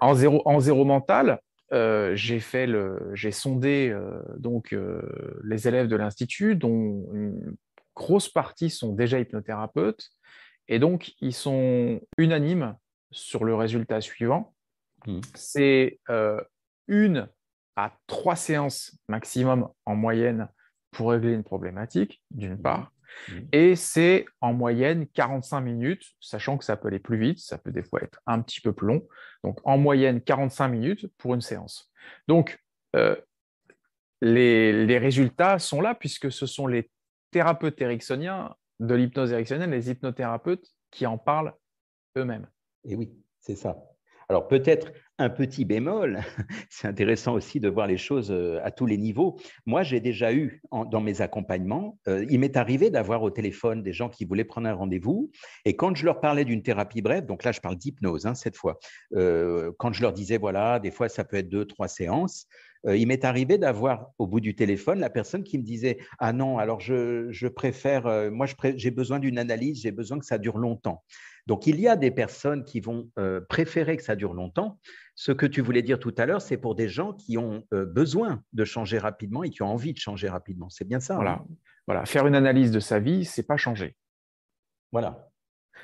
[0.00, 1.40] En, zéro, en zéro mental,
[1.72, 2.40] euh, j'ai
[3.12, 5.02] j'ai sondé euh, donc euh,
[5.44, 7.56] les élèves de l'institut, dont une
[7.94, 10.10] grosse partie sont déjà hypnothérapeutes,
[10.66, 12.76] et donc ils sont unanimes
[13.10, 14.54] sur le résultat suivant.
[15.06, 15.20] Mmh.
[15.34, 16.00] C'est
[16.88, 17.28] une
[17.78, 20.48] à trois séances maximum en moyenne
[20.90, 22.92] pour régler une problématique, d'une part.
[23.28, 23.32] Mmh.
[23.52, 27.70] Et c'est en moyenne 45 minutes, sachant que ça peut aller plus vite, ça peut
[27.70, 29.06] des fois être un petit peu plus long.
[29.44, 31.92] Donc en moyenne 45 minutes pour une séance.
[32.26, 32.58] Donc
[32.96, 33.14] euh,
[34.22, 36.90] les, résultats sont là puisque ce sont les
[37.30, 41.54] thérapeutes ericksoniens de l'hypnose ericksonienne, les hypnothérapeutes qui en parlent
[42.16, 42.48] eux-mêmes.
[42.82, 43.76] Et oui, c'est ça.
[44.28, 46.20] Alors peut-être un petit bémol,
[46.70, 49.38] c'est intéressant aussi de voir les choses euh, à tous les niveaux.
[49.66, 53.92] Moi, j'ai déjà eu dans mes accompagnements, euh, il m'est arrivé d'avoir au téléphone des
[53.92, 55.30] gens qui voulaient prendre un rendez-vous,
[55.64, 58.56] et quand je leur parlais d'une thérapie brève, donc là je parle d'hypnose hein, cette
[58.56, 58.78] fois,
[59.14, 62.46] euh, quand je leur disais, voilà, des fois ça peut être deux, trois séances,
[62.86, 66.58] il m'est arrivé d'avoir au bout du téléphone la personne qui me disait Ah non,
[66.58, 71.02] alors je, préfère, moi j'ai besoin d'une analyse, j'ai besoin que ça dure longtemps.
[71.48, 73.10] Donc, il y a des personnes qui vont
[73.48, 74.78] préférer que ça dure longtemps.
[75.20, 77.84] Ce que tu voulais dire tout à l'heure, c'est pour des gens qui ont euh,
[77.84, 80.70] besoin de changer rapidement et qui ont envie de changer rapidement.
[80.70, 81.16] C'est bien ça.
[81.16, 81.44] Voilà.
[81.88, 82.06] voilà.
[82.06, 83.96] Faire une analyse de sa vie, c'est pas changer.
[84.92, 85.28] Voilà.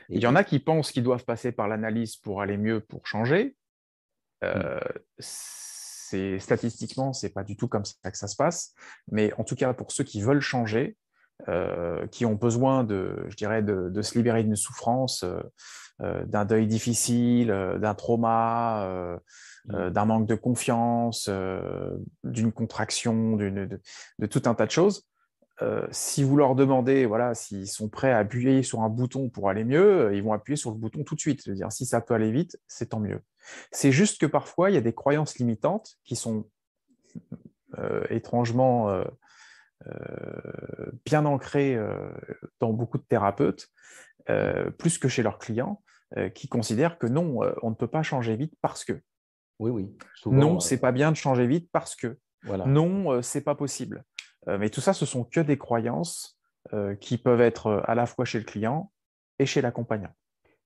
[0.08, 3.08] Il y en a qui pensent qu'ils doivent passer par l'analyse pour aller mieux, pour
[3.08, 3.56] changer.
[4.44, 4.78] Euh,
[5.18, 6.38] mm.
[6.38, 8.72] Statistiquement, ce n'est pas du tout comme ça que ça se passe.
[9.10, 10.96] Mais en tout cas, pour ceux qui veulent changer,
[11.48, 15.24] euh, qui ont besoin de, je dirais, de, se libérer d'une souffrance,
[16.00, 19.18] euh, d'un deuil difficile, d'un trauma,
[19.66, 19.90] mm.
[19.90, 21.28] d'un manque de confiance,
[22.24, 23.68] d'une contraction, de,
[24.18, 25.06] de, tout un tas de choses,
[25.62, 29.48] euh, si vous leur demandez voilà, s'ils sont prêts à appuyer sur un bouton pour
[29.48, 31.48] aller mieux, euh, ils vont appuyer sur le bouton tout de suite.
[31.48, 33.20] dire si ça peut aller vite, c'est tant mieux.
[33.70, 36.48] C'est juste que parfois, il y a des croyances limitantes qui sont
[37.78, 39.04] euh, étrangement
[41.04, 41.78] bien ancrées
[42.60, 43.68] dans beaucoup de thérapeutes,
[44.78, 45.82] plus que chez leurs clients,
[46.34, 49.00] qui considèrent que non, on ne peut pas changer vite parce que.
[49.60, 49.96] Oui, oui.
[50.26, 52.18] non, c'est pas bien de changer vite parce que.
[52.42, 52.66] Voilà.
[52.66, 54.04] Non, c'est pas possible.
[54.48, 56.38] Euh, mais tout ça, ce sont que des croyances
[56.72, 58.92] euh, qui peuvent être euh, à la fois chez le client
[59.38, 60.12] et chez l'accompagnant.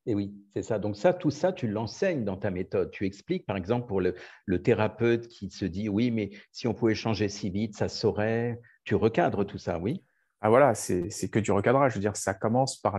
[0.06, 0.78] Et oui, c'est ça.
[0.78, 2.90] Donc ça, tout ça, tu l'enseignes dans ta méthode.
[2.90, 4.14] Tu expliques, par exemple, pour le,
[4.62, 8.58] thérapeute qui se dit, oui, mais si on pouvait changer si vite, ça saurait.
[8.88, 10.02] Tu recadres tout ça, oui
[10.40, 11.92] Ah voilà, c'est que du recadrage.
[11.92, 12.98] Je veux dire, ça commence par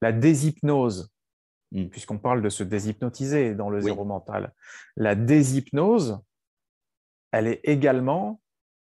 [0.00, 1.12] la déshypnose,
[1.72, 1.88] hmm.
[1.88, 4.54] puisqu'on parle de se déshypnotiser dans le zéro mental.
[4.94, 6.22] La déshypnose,
[7.32, 8.40] elle est également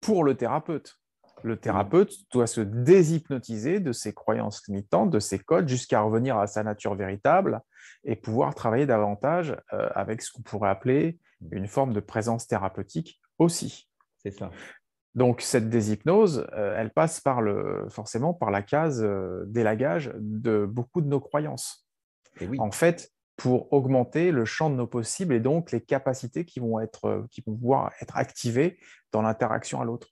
[0.00, 1.00] pour le thérapeute.
[1.42, 6.46] Le thérapeute doit se déshypnotiser de ses croyances limitantes, de ses codes, jusqu'à revenir à
[6.46, 7.62] sa nature véritable
[8.04, 11.18] et pouvoir travailler davantage euh, avec ce qu'on pourrait appeler
[11.50, 13.88] une forme de présence thérapeutique aussi.
[14.22, 14.52] C'est ça.
[15.18, 20.64] Donc cette déshypnose, euh, elle passe par le, forcément par la case euh, d'élagage de
[20.64, 21.84] beaucoup de nos croyances.
[22.58, 26.78] En fait, pour augmenter le champ de nos possibles et donc les capacités qui vont,
[26.78, 28.78] être, qui vont pouvoir être activées
[29.10, 30.08] dans l'interaction à l'autre.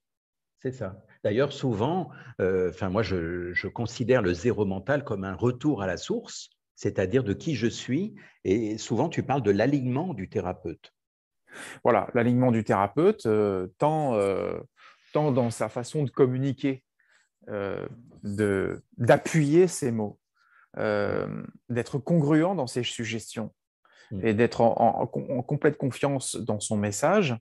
[0.61, 1.01] C'est ça.
[1.23, 6.51] D'ailleurs, souvent, euh, moi, je, considère le zéro mental comme un retour à la source,
[6.75, 8.17] c'est-à-dire de qui je suis.
[8.43, 10.93] Et souvent, tu parles de l'alignement du thérapeute.
[11.85, 14.61] Voilà, l'alignement du thérapeute, euh, euh,
[15.17, 16.83] tant, dans sa façon de communiquer,
[18.99, 20.19] d'appuyer ses mots,
[20.77, 23.55] d'être congruent dans ses suggestions
[24.11, 24.27] mmh.
[24.27, 27.35] et d'être en, complète confiance dans son message,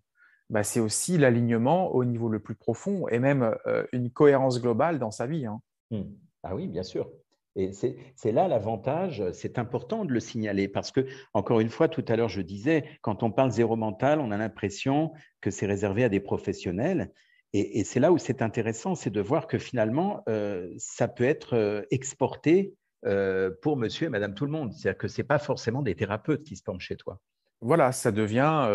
[0.50, 5.00] bah, c'est aussi l'alignement au niveau le plus profond et même euh, une cohérence globale
[5.00, 5.46] dans sa vie.
[5.46, 5.60] Hein.
[5.92, 6.04] Mmh.
[6.44, 7.10] Ah oui, bien sûr.
[7.58, 12.04] Et c'est là l'avantage, c'est important de le signaler parce que, encore une fois, tout
[12.10, 16.04] à l'heure, je disais, quand on parle zéro mental, on a l'impression que c'est réservé
[16.04, 17.14] à des professionnels.
[17.58, 21.56] Et, c'est là où c'est intéressant, c'est de voir que finalement, euh, ça peut être
[21.56, 22.74] euh, exporté
[23.62, 24.74] pour monsieur et madame tout le monde.
[24.74, 27.20] C'est-à-dire que ce n'est pas forcément des thérapeutes qui se forment chez toi.
[27.62, 28.68] Voilà, ça devient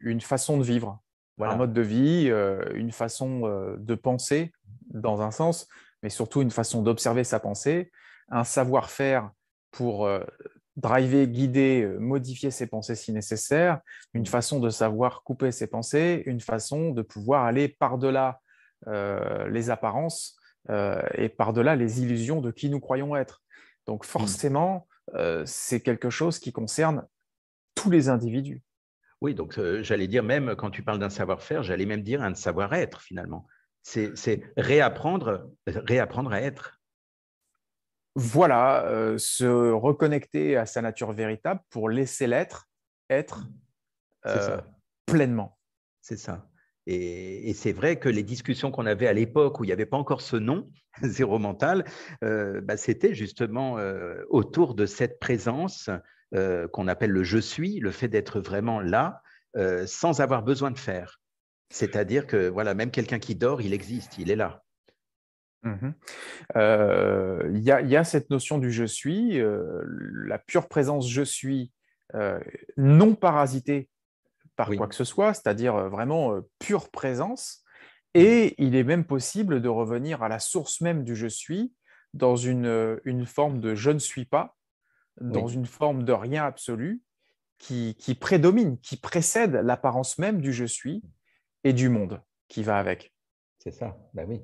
[0.00, 1.00] une façon de vivre,
[1.38, 2.32] un mode de vie,
[2.74, 4.50] une façon de penser
[4.88, 5.68] dans un sens,
[6.02, 7.92] mais surtout une façon d'observer sa pensée,
[8.28, 9.30] un savoir-faire
[9.70, 10.08] pour
[10.76, 13.80] driver, guider, modifier ses pensées si nécessaire,
[14.12, 18.40] une façon de savoir couper ses pensées, une façon de pouvoir aller par-delà
[18.86, 20.36] les apparences
[20.68, 23.42] et par-delà les illusions de qui nous croyons être.
[23.86, 24.08] Donc mmh.
[24.08, 24.88] forcément,
[25.44, 27.06] c'est quelque chose qui concerne
[27.74, 28.62] tous les individus.
[29.20, 32.34] Oui, donc euh, j'allais dire même quand tu parles d'un savoir-faire, j'allais même dire un
[32.34, 33.46] savoir-être finalement.
[33.82, 36.80] C'est réapprendre, réapprendre à être.
[38.14, 42.68] Voilà, euh, se reconnecter à sa nature véritable pour laisser l'être
[43.10, 43.46] être
[44.26, 44.60] euh,
[45.06, 45.58] pleinement.
[46.00, 46.48] C'est ça.
[46.86, 49.96] Et, c'est vrai que les discussions qu'on avait à l'époque où il n'y avait pas
[49.96, 50.70] encore ce nom,
[51.02, 51.84] zéro mental,
[52.20, 53.78] bah, c'était justement
[54.28, 55.90] autour de cette présence
[56.34, 59.22] euh, qu'on appelle le je suis, le fait d'être vraiment là
[59.56, 61.20] euh, sans avoir besoin de faire.
[61.70, 64.63] C'est-à-dire que voilà, même quelqu'un qui dort, il existe, il est là.
[65.64, 65.94] Mhm.
[66.56, 69.40] Euh, il y, a cette notion du je suis,
[70.26, 71.72] la pure présence je suis,
[72.76, 73.88] non parasitée
[74.56, 77.64] par quoi que ce soit, c'est-à-dire vraiment pure présence.
[78.14, 81.74] Et il est même possible de revenir à la source même du je suis
[82.12, 84.54] dans une, une forme de je ne suis pas,
[85.20, 87.02] dans une forme de rien absolu
[87.58, 91.02] qui, prédomine, qui précède l'apparence même du je suis
[91.62, 93.14] et du monde qui va avec.
[93.58, 94.42] C'est ça, ben oui.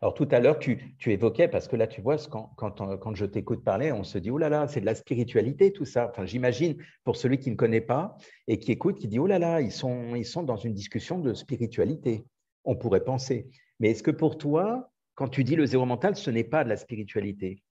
[0.00, 3.64] Alors tout à l'heure, tu, évoquais, parce que là, tu vois, quand, quand, je t'écoute
[3.64, 6.08] parler, on se dit, oh là là, c'est de la spiritualité, tout ça.
[6.08, 9.38] Enfin, j'imagine, pour celui qui ne connaît pas et qui écoute, qui dit, oh là
[9.38, 12.24] là, ils sont, ils sont dans une discussion de spiritualité.
[12.64, 13.48] On pourrait penser.
[13.80, 16.68] Mais est-ce que pour toi, quand tu dis le zéro mental, ce n'est pas de
[16.68, 17.62] la spiritualité?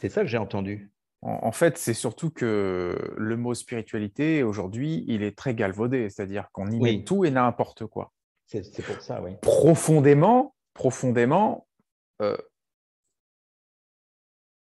[0.00, 0.90] C'est ça que j'ai entendu.
[1.20, 6.70] En, fait, c'est surtout que le mot spiritualité, aujourd'hui, il est très galvaudé, c'est-à-dire qu'on
[6.70, 8.12] y met tout et n'importe quoi.
[8.46, 9.32] C'est pour ça, oui.
[9.42, 11.66] Profondément, profondément,
[12.22, 12.36] euh,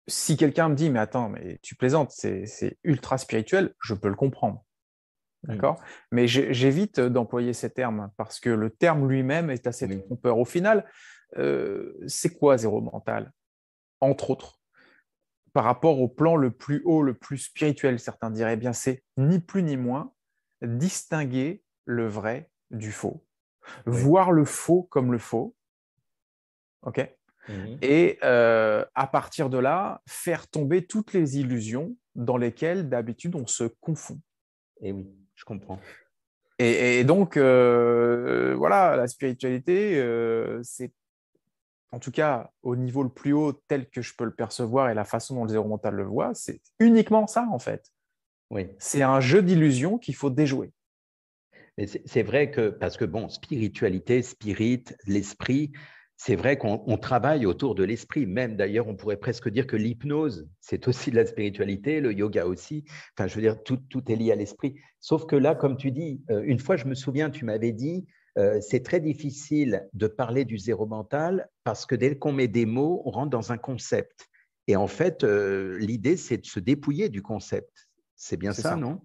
[0.08, 4.16] si quelqu'un me dit, mais attends, mais tu plaisantes, c'est ultra spirituel, je peux le
[4.16, 4.66] comprendre.
[5.44, 5.80] D'accord?
[6.12, 10.40] Mais j'évite d'employer ces termes parce que le terme lui-même est assez trompeur.
[10.40, 10.90] Au final,
[11.38, 13.32] euh, c'est quoi zéro mental?
[14.02, 14.60] Entre autres,
[15.54, 19.04] par rapport au plan le plus haut, le plus spirituel, certains diraient, eh bien c'est
[19.18, 20.14] ni plus ni moins
[20.64, 23.24] distinguer le vrai du faux,
[23.86, 25.56] voir le faux comme le faux,
[26.88, 27.10] ok
[27.50, 33.36] mmh Et euh, à partir de là, faire tomber toutes les illusions dans lesquelles d'habitude
[33.36, 34.20] on se confond.
[34.82, 35.80] Et oui, je comprends.
[36.60, 40.92] Et, donc, euh, voilà, la spiritualité, euh, c'est
[41.92, 44.96] en tout cas au niveau le plus haut tel que je peux le percevoir et
[44.96, 47.92] la façon dont le zéro mental le voit, c'est uniquement ça en fait.
[48.50, 48.68] Oui.
[48.80, 50.72] C'est un jeu d'illusions qu'il faut déjouer.
[52.06, 55.72] C'est vrai que, parce que bon, spiritualité, spirit, l'esprit,
[56.18, 58.26] c'est vrai qu'on travaille autour de l'esprit.
[58.26, 62.48] Même d'ailleurs, on pourrait presque dire que l'hypnose, c'est aussi de la spiritualité, le yoga
[62.48, 62.86] aussi.
[63.16, 64.76] Enfin, je veux dire, tout, tout est lié à l'esprit.
[65.00, 68.08] Sauf que là, comme tu dis, euh, une fois, je me souviens, tu m'avais dit,
[68.40, 72.66] euh, c'est très difficile de parler du zéro mental parce que dès qu'on met des
[72.66, 74.28] mots, on rentre dans un concept.
[74.66, 77.88] Et en fait, euh, l'idée, c'est de se dépouiller du concept.
[78.16, 79.02] C'est bien ça, non?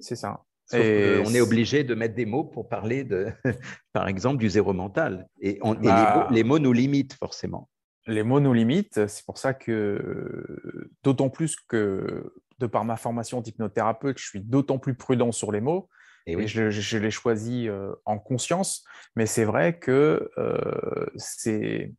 [0.00, 0.44] C'est ça
[0.74, 3.32] on est obligé de mettre des mots pour parler, de,
[3.92, 5.28] par exemple, du zéro mental.
[5.40, 7.68] Et, bah les, mots, nous limitent forcément.
[8.06, 9.06] Les mots nous limitent.
[9.06, 14.78] C'est pour ça que, d'autant plus que, de par ma formation d'hypnothérapeute, je suis d'autant
[14.78, 15.88] plus prudent sur les mots.
[16.26, 18.84] Et, je, les choisis euh, en conscience.
[19.14, 21.92] Mais c'est vrai que euh, c'est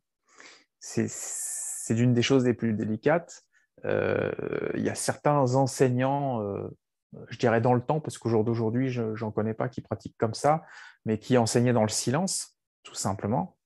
[1.90, 3.44] d'une des choses les plus délicates.
[3.84, 4.32] Euh,
[4.74, 6.42] il y a certains enseignants
[7.28, 10.18] je dirais dans le temps, parce qu'au jour d'aujourd'hui, je n'en connais pas qui pratiquent
[10.18, 10.62] comme ça,
[11.04, 13.56] mais qui enseignaient dans le silence, tout simplement.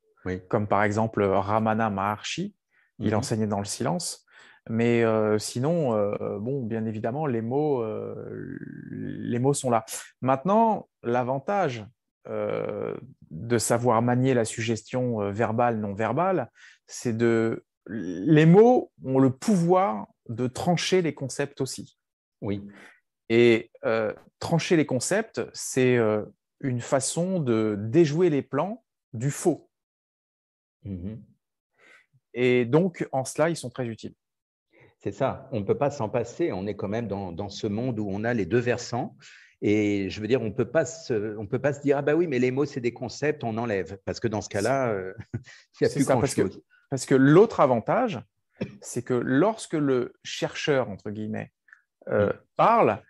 [0.48, 2.54] Comme par exemple Ramana Maharshi,
[2.98, 3.18] il mhm.
[3.18, 4.26] enseignait dans le silence.
[4.68, 8.58] Mais euh, sinon, euh, bon, bien évidemment, les mots, euh,
[8.90, 9.84] les mots sont là.
[10.20, 11.86] Maintenant, l'avantage
[12.26, 16.50] de savoir manier la suggestion verbale, non verbale,
[16.86, 21.98] c'est de les mots ont le pouvoir de trancher les concepts aussi.
[22.40, 22.62] Oui.
[23.30, 26.24] Et euh, trancher les concepts, c'est euh,
[26.58, 29.70] une façon de déjouer les plans du faux.
[30.84, 31.14] Mmh
[32.34, 34.14] Et donc, en cela, ils sont très utiles.
[34.98, 36.50] C'est ça, on ne peut pas s'en passer.
[36.52, 39.16] On est quand même dans, ce monde où on a les deux versants.
[39.62, 42.50] Et je veux dire, on ne peut pas se dire, ah bah oui, mais les
[42.50, 43.98] mots, c'est des concepts, on enlève.
[44.04, 45.14] Parce que dans ce cas-là, euh,
[45.80, 46.60] il n'y a plus grand-chose.
[46.90, 48.20] Parce que, l'autre avantage,
[48.80, 51.52] c'est que lorsque le chercheur, entre guillemets,
[52.08, 52.30] mmh.
[52.56, 53.00] parle,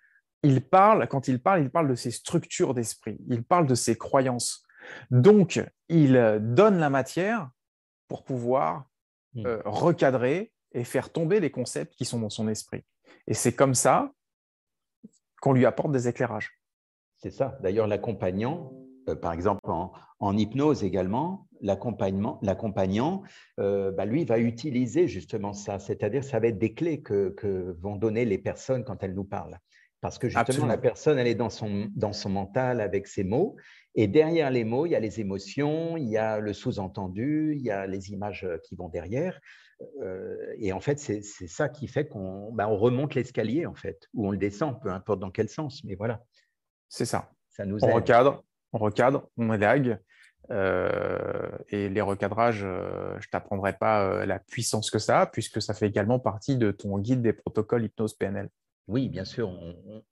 [0.42, 3.96] il parle, quand il parle, il parle de ses structures d'esprit, il parle de ses
[3.96, 4.64] croyances.
[5.10, 7.50] Donc, il donne la matière
[8.08, 8.86] pour pouvoir
[9.34, 9.46] hmm.
[9.46, 12.84] euh, recadrer et faire tomber les concepts qui sont dans son esprit.
[13.26, 14.12] Et c'est comme ça
[15.40, 16.50] qu'on lui apporte des éclairages.
[17.16, 17.58] C'est ça.
[17.62, 18.72] D'ailleurs, l'accompagnant,
[19.08, 23.22] euh, par exemple en, hypnose également, l'accompagnant,
[23.58, 25.78] euh, bah, lui, va utiliser justement ça.
[25.78, 29.58] C'est-à-dire, ça va être des clés que vont donner les personnes quand elles nous parlent.
[30.00, 33.56] Parce que justement, la personne, elle est dans son, dans son mental avec ses mots.
[33.94, 37.62] Et derrière les mots, il y a les émotions, il y a le sous-entendu, il
[37.62, 39.38] y a les images euh, qui vont derrière.
[40.02, 44.08] Euh, et en fait, c'est ça qui fait qu'on bah, on remonte l'escalier, en fait,
[44.14, 45.84] ou on le descend, peu importe dans quel sens.
[45.84, 46.22] Mais voilà.
[46.88, 47.30] C'est ça.
[47.50, 49.98] ça nous on recadre, on recadre, on élague.
[50.50, 55.74] Euh, et les recadrages, je ne t'apprendrai pas la puissance que ça a, puisque ça
[55.74, 58.48] fait également partie de ton guide des protocoles hypnose PNL.
[58.90, 59.56] Oui, bien sûr,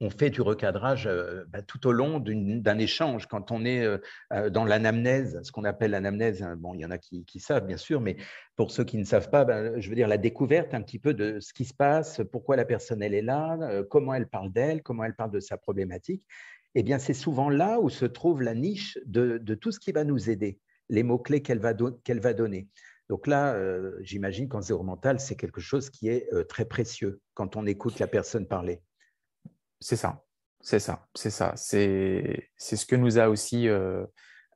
[0.01, 3.27] on, fait du recadrage euh, bah, tout au long d'un échange.
[3.27, 3.99] Quand on est euh,
[4.33, 7.67] euh, dans l'anamnèse, ce qu'on appelle l'anamnèse, hein, bon, il y en a qui, savent,
[7.67, 8.17] bien sûr, mais
[8.55, 11.13] pour ceux qui ne savent pas, bah, je veux dire la découverte un petit peu
[11.13, 13.59] de ce qui se passe, pourquoi la personne elle est là,
[13.91, 16.25] comment elle parle d'elle, comment elle parle de sa problématique.
[16.77, 20.05] Eh bien, c'est souvent là où se trouve la niche de, tout ce qui va
[20.05, 22.69] nous aider, les mots-clés qu'elle va, qu'elle va donner.
[23.09, 27.21] Donc là, euh, j'imagine qu'en zéro mental, c'est quelque chose qui est euh, très précieux
[27.35, 28.83] quand on écoute la personne parler.
[29.81, 30.25] C'est ça,
[30.61, 31.55] c'est ça, c'est ça.
[31.57, 34.05] C'est ce que nous a aussi euh,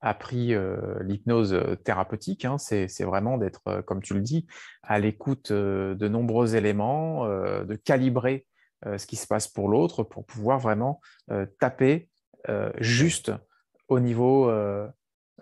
[0.00, 0.52] appris
[1.00, 2.44] l'hypnose thérapeutique.
[2.44, 2.58] Hein.
[2.58, 4.48] C'est vraiment d'être, comme tu le dis,
[4.82, 8.44] à l'écoute de nombreux éléments, de calibrer
[8.84, 11.00] ce qui se passe pour l'autre pour pouvoir vraiment
[11.60, 12.10] taper
[12.80, 13.30] juste
[13.86, 14.50] au niveau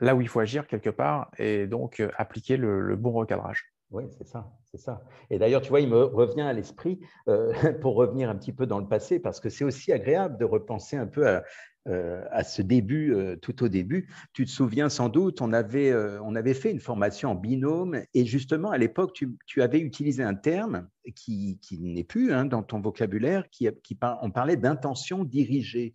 [0.00, 3.64] là où il faut agir quelque part et donc euh, appliquer le, bon recadrage.
[3.90, 4.90] Oui, c'est ça, c'est.
[5.30, 8.66] Et d'ailleurs, tu vois, il me revient à l'esprit, euh, pour revenir un petit peu
[8.66, 11.40] dans le passé, parce que c'est aussi agréable de repenser un peu
[11.88, 14.06] euh, à ce début, euh, tout au début.
[14.34, 18.70] Tu te souviens sans doute, on avait, euh, fait une formation en binôme et justement
[18.70, 23.66] à l'époque, tu, avais utilisé un terme qui, n'est plus hein, dans ton vocabulaire, qui,
[23.82, 25.94] qui on parlait d'intention dirigée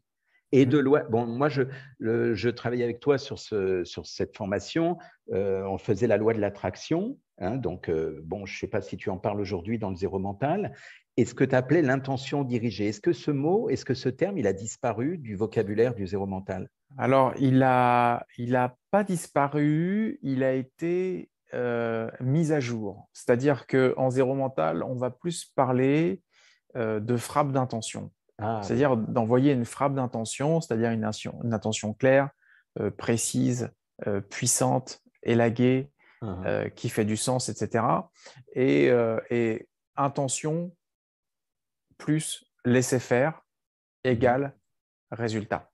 [0.59, 0.81] et de mmh.
[0.81, 1.03] loi.
[1.09, 1.63] Bon, moi, je,
[1.99, 4.97] je travaillais avec toi sur, ce, sur cette formation.
[5.31, 7.17] on faisait la loi de l'attraction.
[7.37, 7.91] Hein, donc,
[8.23, 10.73] bon, je ne sais pas si tu en parles aujourd'hui dans le zéro mental
[11.17, 12.89] et ce que tu appelais l'intention dirigée?
[12.89, 16.25] Est-ce que ce mot, est-ce que ce terme, il a disparu du vocabulaire du zéro
[16.25, 16.69] mental?
[16.97, 23.07] Alors, il n'a il a pas disparu, il a été euh, mis à jour.
[23.13, 26.21] C'est-à-dire qu'en zéro mental, on va plus parler
[26.75, 28.11] euh, de frappe d'intention.
[28.38, 31.10] Ah, c'est-à-dire d'envoyer une frappe d'intention, c'est-à-dire une,
[31.43, 32.30] une, intention claire,
[32.80, 33.71] euh, précise,
[34.30, 35.89] puissante, élaguée,
[36.21, 36.69] uh-huh.
[36.74, 37.86] qui fait du sens, etc.
[38.54, 38.91] Et,
[39.30, 40.76] et intention
[41.98, 43.41] plus laisser faire
[44.04, 44.54] égale
[45.12, 45.71] résultat.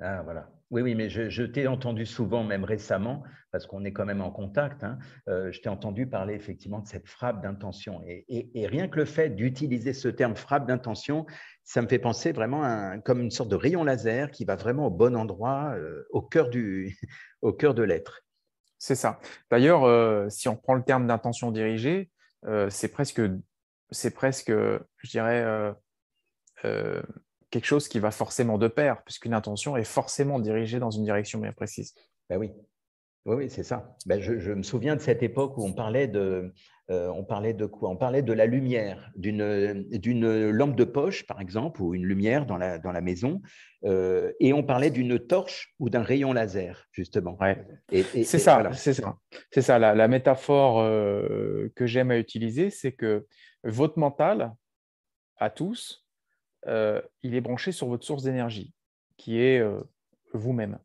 [0.00, 0.48] Ah, voilà.
[0.70, 4.30] Oui, oui, mais je, t'ai entendu souvent, même récemment, parce qu'on est quand même en
[4.30, 8.02] contact, hein, euh, je t'ai entendu parler effectivement de cette frappe d'intention.
[8.06, 11.24] Et, rien que le fait d'utiliser ce terme frappe d'intention,
[11.64, 14.90] ça me fait penser vraiment comme une sorte de rayon laser qui va vraiment au
[14.90, 16.98] bon endroit, euh, au, cœur du,
[17.40, 18.20] au cœur de l'être.
[18.78, 19.20] C'est ça.
[19.50, 22.10] D'ailleurs, euh, si on prend le terme d'intention dirigée,
[22.68, 23.20] c'est presque
[23.90, 25.74] c'est presque, je dirais,
[27.50, 31.38] quelque chose qui va forcément de pair, puisqu'une intention est forcément dirigée dans une direction
[31.38, 31.94] bien précise.
[32.28, 32.52] Ben oui,
[33.24, 33.96] oui, oui c'est ça.
[34.06, 36.52] Ben je, me souviens de cette époque où on parlait de,
[36.90, 37.88] euh, on parlait de quoi?
[37.88, 42.58] On parlait de la lumière, d'une lampe de poche, par exemple, ou une lumière dans
[42.58, 43.40] la, dans la maison,
[43.84, 47.38] et on parlait d'une torche ou d'un rayon laser, justement.
[47.40, 47.64] Ouais.
[48.24, 49.16] C'est ça, c'est ça.
[49.50, 49.78] C'est ça.
[49.78, 53.26] La, la métaphore que j'aime à utiliser, c'est que
[53.64, 54.52] votre mental,
[55.38, 56.07] à tous,
[56.68, 58.72] euh, il est branché sur votre source d'énergie,
[59.16, 59.80] qui est euh,
[60.32, 60.78] vous-même.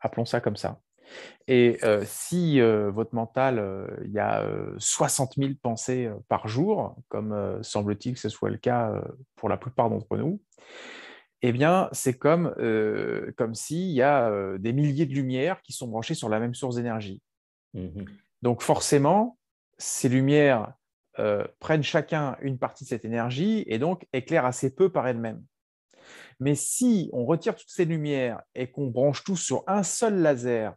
[0.00, 0.80] Appelons ça comme ça.
[1.48, 4.46] Et euh, si votre mental, il y a
[4.78, 8.92] 60 000 pensées par jour, comme semble-t-il que ce soit le cas
[9.34, 10.40] pour la plupart d'entre nous,
[11.42, 12.54] eh bien, c'est comme,
[13.36, 16.76] comme s'il y a des milliers de lumières qui sont branchées sur la même source
[16.76, 17.20] d'énergie.
[17.74, 18.04] Mmh
[18.42, 19.36] Donc forcément,
[19.78, 20.74] ces lumières
[21.18, 25.42] euh, prennent chacun une partie de cette énergie et donc éclairent assez peu par elles-mêmes.
[26.38, 30.74] Mais si on retire toutes ces lumières et qu'on branche tout sur un seul laser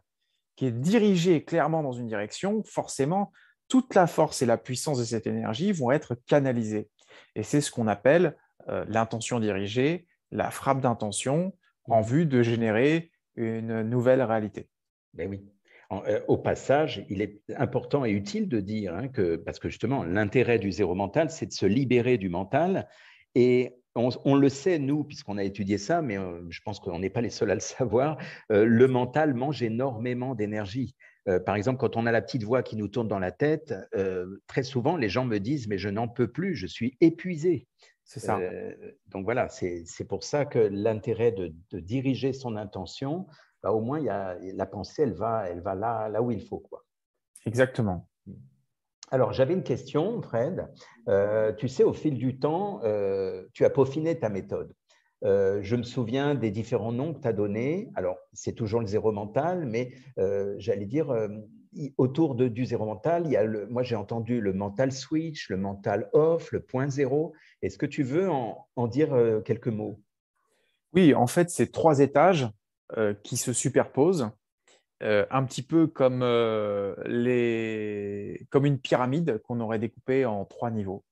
[0.56, 3.32] qui est dirigé clairement dans une direction, forcément,
[3.68, 6.88] toute la force et la puissance de cette énergie vont être canalisées.
[7.34, 8.36] Et c'est ce qu'on appelle
[8.68, 14.68] euh, l'intention dirigée, la frappe d'intention en vue de générer une nouvelle réalité.
[15.12, 15.53] Ben oui.
[15.92, 20.04] Euh, au passage, il est important et utile de dire hein, que, parce que justement,
[20.04, 22.88] l'intérêt du zéro mental, c'est de se libérer du mental.
[23.34, 27.10] Et on, le sait, nous, puisqu'on a étudié ça, mais euh, je pense qu'on n'est
[27.10, 28.18] pas les seuls à le savoir,
[28.50, 30.96] euh, le mental mange énormément d'énergie.
[31.46, 33.74] par exemple, quand on a la petite voix qui nous tourne dans la tête,
[34.46, 37.66] très souvent, les gens me disent, mais je n'en peux plus, je suis épuisé.
[38.04, 38.38] C'est ça.
[39.06, 43.26] donc voilà, c'est pour ça que l'intérêt de, de, diriger son intention,
[43.64, 46.58] bah, au moins, la pensée, elle va, elle va là, là où il faut.
[46.58, 46.84] Quoi.
[47.46, 48.06] Exactement.
[49.10, 50.68] Alors, j'avais une question, Fred.
[51.08, 54.74] Euh, tu sais, au fil du temps, euh, tu as peaufiné ta méthode.
[55.24, 57.90] Euh, je me souviens des différents noms que tu as donnés.
[57.94, 59.92] Alors, c'est toujours le zéro mental, mais
[60.58, 61.10] j'allais dire,
[61.96, 65.48] autour de, du zéro mental, il y a le, moi j'ai entendu le mental switch,
[65.48, 67.32] le mental off, le point zéro.
[67.62, 70.02] Est-ce que tu veux en, en dire quelques mots?
[70.92, 72.46] Oui, en fait, c'est trois étages.
[72.98, 74.30] Euh, qui se superposent,
[75.02, 78.46] euh, un petit peu comme, euh, les...
[78.50, 81.02] comme une pyramide qu'on aurait découpée en trois niveaux.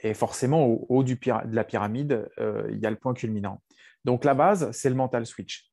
[0.00, 3.62] Et forcément, au haut du de la pyramide, il y a le point culminant.
[4.04, 5.72] Donc la base, c'est le mental switch.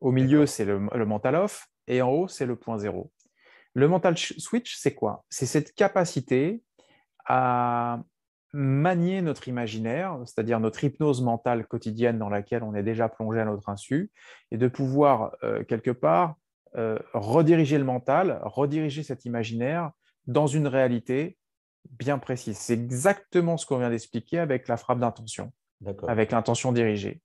[0.00, 3.12] Au milieu, c'est le, le, mental off, et en haut, c'est le point zéro.
[3.74, 5.24] Le mental switch, c'est quoi?
[5.30, 6.64] C'est cette capacité
[7.24, 8.02] à
[8.52, 13.44] manier notre imaginaire, c'est-à-dire notre hypnose mentale quotidienne dans laquelle on est déjà plongé à
[13.44, 14.10] notre insu,
[14.50, 16.36] et de pouvoir euh, quelque part
[16.76, 19.90] euh, rediriger le mental, rediriger cet imaginaire
[20.26, 21.38] dans une réalité
[21.90, 22.58] bien précise.
[22.58, 25.52] C'est exactement ce qu'on vient d'expliquer avec la frappe d'intention,
[26.06, 27.22] avec l'intention dirigée.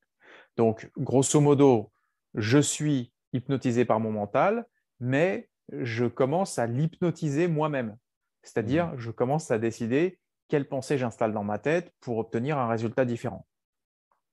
[0.55, 1.91] Donc, grosso modo,
[2.35, 4.65] je suis hypnotisé par mon mental,
[4.99, 7.97] mais je commence à l'hypnotiser moi-même.
[8.43, 8.97] C'est-à-dire, mmh.
[8.99, 13.45] je commence à décider quelle pensée j'installe dans ma tête pour obtenir un résultat différent.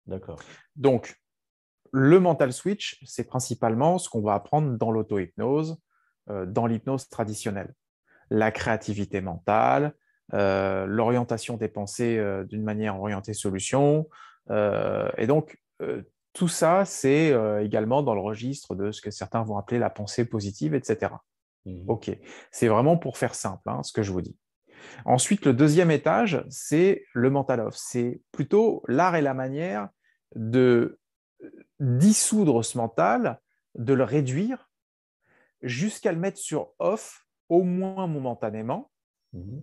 [0.06, 0.40] D'accord.
[0.76, 1.20] Donc,
[1.92, 5.78] le mental switch, c'est principalement ce qu'on va apprendre dans l'auto-hypnose,
[6.30, 7.74] euh, dans l'hypnose traditionnelle.
[8.30, 9.94] La créativité mentale,
[10.34, 14.08] euh, l'orientation des pensées euh, d'une manière orientée solution.
[14.50, 15.58] et donc,
[16.32, 17.32] tout ça, c'est
[17.62, 21.12] également dans le registre de ce que certains vont appeler la pensée positive, etc.
[21.66, 22.10] Mmh OK,
[22.50, 24.36] c'est vraiment pour faire simple, hein, ce que je vous dis.
[25.04, 27.76] Ensuite, le deuxième étage, c'est le mental off.
[27.76, 29.88] C'est plutôt l'art et la manière
[30.34, 30.98] de
[31.78, 33.40] dissoudre ce mental,
[33.74, 34.68] de le réduire
[35.62, 38.90] jusqu'à le mettre sur off, au moins momentanément,
[39.32, 39.58] mmh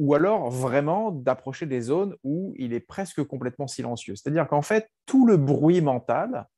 [0.00, 4.16] ou alors vraiment d'approcher des zones où il est presque complètement silencieux.
[4.16, 6.48] C'est-à-dire qu'en fait, tout le bruit mental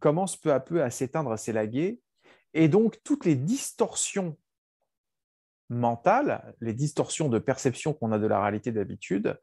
[0.00, 2.00] commence peu à peu à s'éteindre, à s'élaguer,
[2.54, 4.38] et donc toutes les distorsions
[5.68, 9.38] mentales, les distorsions de perception qu'on a de la réalité d'habitude,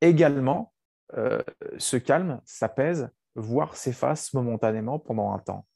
[0.00, 0.72] également
[1.16, 1.42] euh,
[1.78, 5.66] se calment, s'apaisent, voire s'effacent momentanément pendant un temps.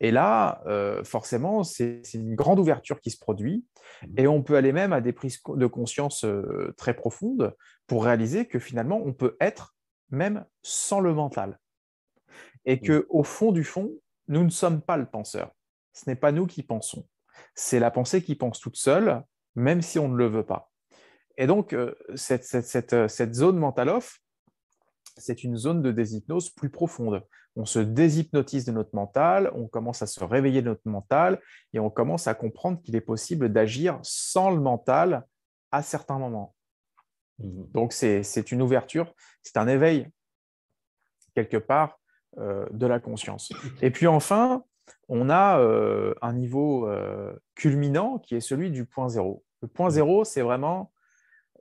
[0.00, 3.64] Et là, euh, forcément, c'est une grande ouverture qui se produit
[4.02, 4.06] mmh.
[4.18, 7.54] et on peut aller même à des prises de conscience euh, très profondes
[7.86, 9.74] pour réaliser que finalement, on peut être
[10.10, 11.58] même sans le mental.
[12.64, 12.80] Et mmh.
[12.80, 13.90] que au fond du fond,
[14.28, 15.50] nous ne sommes pas le penseur.
[15.92, 17.06] Ce n'est pas nous qui pensons.
[17.54, 19.22] C'est la pensée qui pense toute seule
[19.54, 20.70] même si on ne le veut pas.
[21.36, 24.20] Et donc, euh, cette, cette, zone mental off,
[25.16, 27.24] c'est une zone de déshypnose plus profonde.
[27.56, 31.40] On se déshypnotise de notre mental, on commence à se réveiller de notre mental
[31.72, 35.24] et on commence à comprendre qu'il est possible d'agir sans le mental
[35.70, 36.54] à certains moments.
[37.38, 40.08] Donc, c'est une ouverture, c'est un éveil
[41.34, 41.98] quelque part
[42.38, 43.52] euh, de la conscience.
[43.80, 44.64] Et puis enfin,
[45.08, 49.43] on a euh, un niveau euh, culminant qui est celui du point zéro.
[49.64, 50.92] Le point zéro, c'est vraiment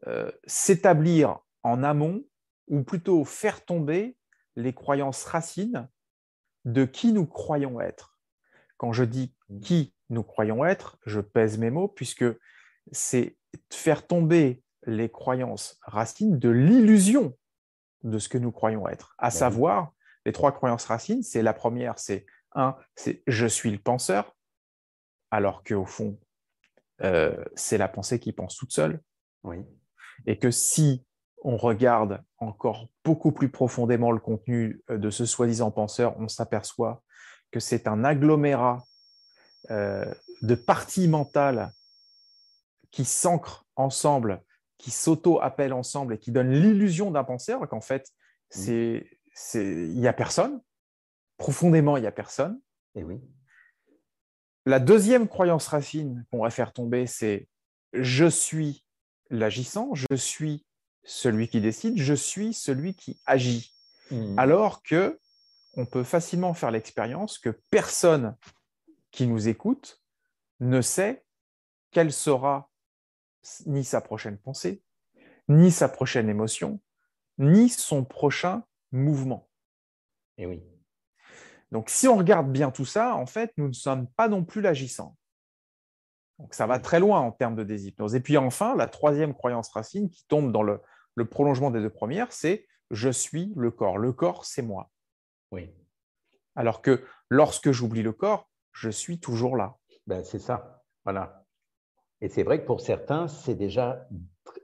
[0.07, 2.21] euh, s'établir en amont,
[2.67, 4.17] ou plutôt faire tomber
[4.57, 5.87] les croyances racines
[6.65, 8.19] de qui nous croyons être.
[8.75, 12.25] Quand je dis qui nous croyons être, je pèse mes mots, puisque
[12.91, 13.37] c'est
[13.71, 17.37] faire tomber les croyances racines de l'illusion
[18.03, 19.15] de ce que nous croyons être.
[19.17, 19.93] À ben savoir,
[20.25, 24.35] les trois croyances racines, c'est la première, c'est un, c'est je suis le penseur,
[25.31, 26.19] alors qu'au fond,
[27.01, 29.01] euh, c'est la pensée qui pense toute seule.
[29.43, 29.57] Oui.
[30.25, 31.05] Et que si
[31.43, 37.01] on regarde encore beaucoup plus profondément le contenu euh, de ce soi-disant penseur, on s'aperçoit
[37.51, 38.83] que c'est un agglomérat
[39.71, 41.71] euh, de parties mentales
[42.91, 44.41] qui s'ancrent ensemble,
[44.77, 48.09] qui s'auto-appellent ensemble et qui donnent l'illusion d'un penseur, qu'en fait,
[48.55, 49.03] il
[49.95, 50.61] n'y a personne,
[51.37, 52.59] profondément, il n'y a personne.
[52.95, 53.19] Et oui.
[54.65, 57.47] La deuxième croyance racine qu'on va faire tomber, c'est
[57.91, 58.85] je suis
[59.29, 60.65] l'agissant, je suis
[61.03, 63.73] celui qui décide, je suis celui qui agit.
[64.09, 64.37] Hmm.
[64.39, 65.19] Alors que
[65.75, 68.35] on peut facilement faire l'expérience que personne
[69.11, 70.01] qui nous écoute
[70.59, 71.23] ne sait
[71.91, 72.69] quelle sera
[73.65, 74.81] ni sa prochaine pensée,
[75.49, 76.79] ni sa prochaine émotion,
[77.37, 79.49] ni son prochain mouvement.
[80.37, 80.63] Et eh oui.
[81.73, 84.61] Donc, si on regarde bien tout ça, en fait, nous ne sommes pas non plus
[84.61, 85.17] l'agissant.
[86.37, 88.13] Donc, ça va très loin en termes de déshypnose.
[88.13, 90.79] Et puis enfin, la troisième croyance racine qui tombe dans le,
[91.31, 93.97] prolongement des deux premières, c'est je suis le corps.
[93.97, 94.91] Le corps, c'est moi.
[95.51, 95.73] Oui.
[96.55, 99.75] Alors que lorsque j'oublie le corps, je suis toujours là.
[100.05, 100.83] Ben, c'est ça.
[101.05, 101.43] Voilà.
[102.21, 104.07] Et c'est vrai que pour certains, c'est déjà,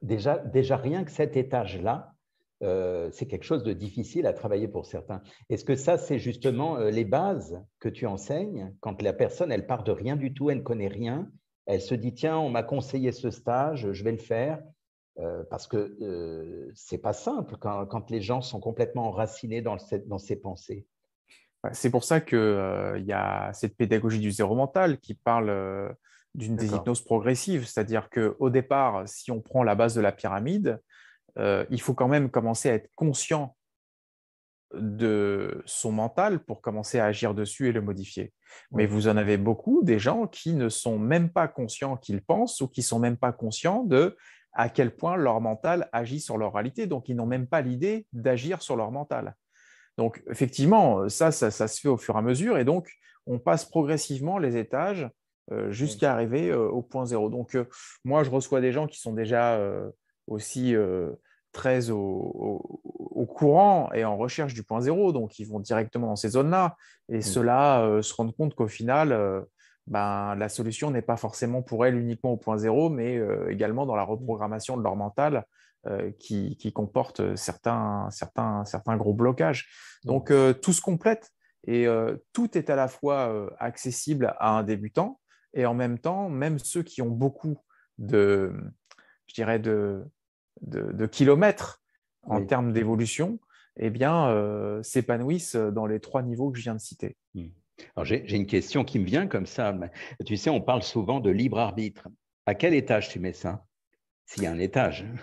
[0.03, 2.13] déjà, déjà rien que cet étage-là,
[2.61, 5.21] euh, c'est quelque chose de difficile à travailler pour certains.
[5.49, 9.65] Est-ce que ça, c'est justement euh, les bases que tu enseignes quand la personne, elle
[9.65, 11.31] part de rien du tout, elle ne connaît rien,
[11.67, 14.61] elle se dit, tiens, on m'a conseillé ce stage, je vais le faire,
[15.19, 20.35] euh, parce que c'est pas simple quand, les gens sont complètement enracinés dans, dans ces
[20.35, 20.85] pensées.
[21.73, 25.93] C'est pour ça qu'il y a cette pédagogie du zéro mental qui parle
[26.35, 30.79] d'une déshypnose progressive, c'est-à-dire qu'au départ, si on prend la base de la pyramide,
[31.37, 33.55] euh, il faut quand même commencer à être conscient
[34.73, 38.33] de son mental pour commencer à agir dessus et le modifier.
[38.71, 42.61] Mais vous en avez beaucoup des gens qui ne sont même pas conscients qu'ils pensent
[42.61, 44.15] ou qui sont même pas conscients de
[44.53, 46.87] à quel point leur mental agit sur leur réalité.
[46.87, 49.35] Donc, ils n'ont même pas l'idée d'agir sur leur mental.
[49.97, 52.57] Donc, effectivement, ça, ça, se fait au fur et à mesure.
[52.57, 52.91] Et donc,
[53.25, 55.07] on passe progressivement les étages
[55.51, 57.29] euh, jusqu'à arriver euh, au point zéro.
[57.29, 57.57] Donc,
[58.03, 59.59] moi, je reçois des gens qui sont déjà
[60.29, 61.11] aussi euh,
[61.51, 66.29] très au, courant et en recherche du point zéro, donc ils vont directement dans ces
[66.29, 66.75] zones-là.
[67.09, 67.21] Et mmh.
[67.21, 69.41] ceux-là euh, se rendent compte qu'au final, euh,
[69.87, 73.19] ben, la solution n'est pas forcément pour elles uniquement au point zéro, mais
[73.49, 74.09] également dans la mmh.
[74.09, 75.45] reprogrammation de leur mental
[76.19, 79.69] qui, qui, comporte certains, certains, certains gros blocages.
[80.03, 81.31] Donc tout se complète
[81.65, 81.87] et
[82.33, 85.19] tout est à la fois accessible à un débutant
[85.53, 87.57] et en même temps, même ceux qui ont beaucoup
[87.97, 88.53] de,
[89.27, 90.05] je dirais, de,
[90.61, 91.81] de, kilomètres
[92.23, 93.39] en termes d'évolution,
[93.77, 97.15] eh bien, s'épanouissent dans les trois niveaux que je viens de citer.
[97.33, 97.47] Hmm.
[97.95, 99.73] Alors, j'ai une question qui me vient comme ça.
[100.25, 102.07] Tu sais, on parle souvent de libre arbitre.
[102.45, 103.65] À quel étage tu mets ça
[104.25, 105.05] S'il y a un étage?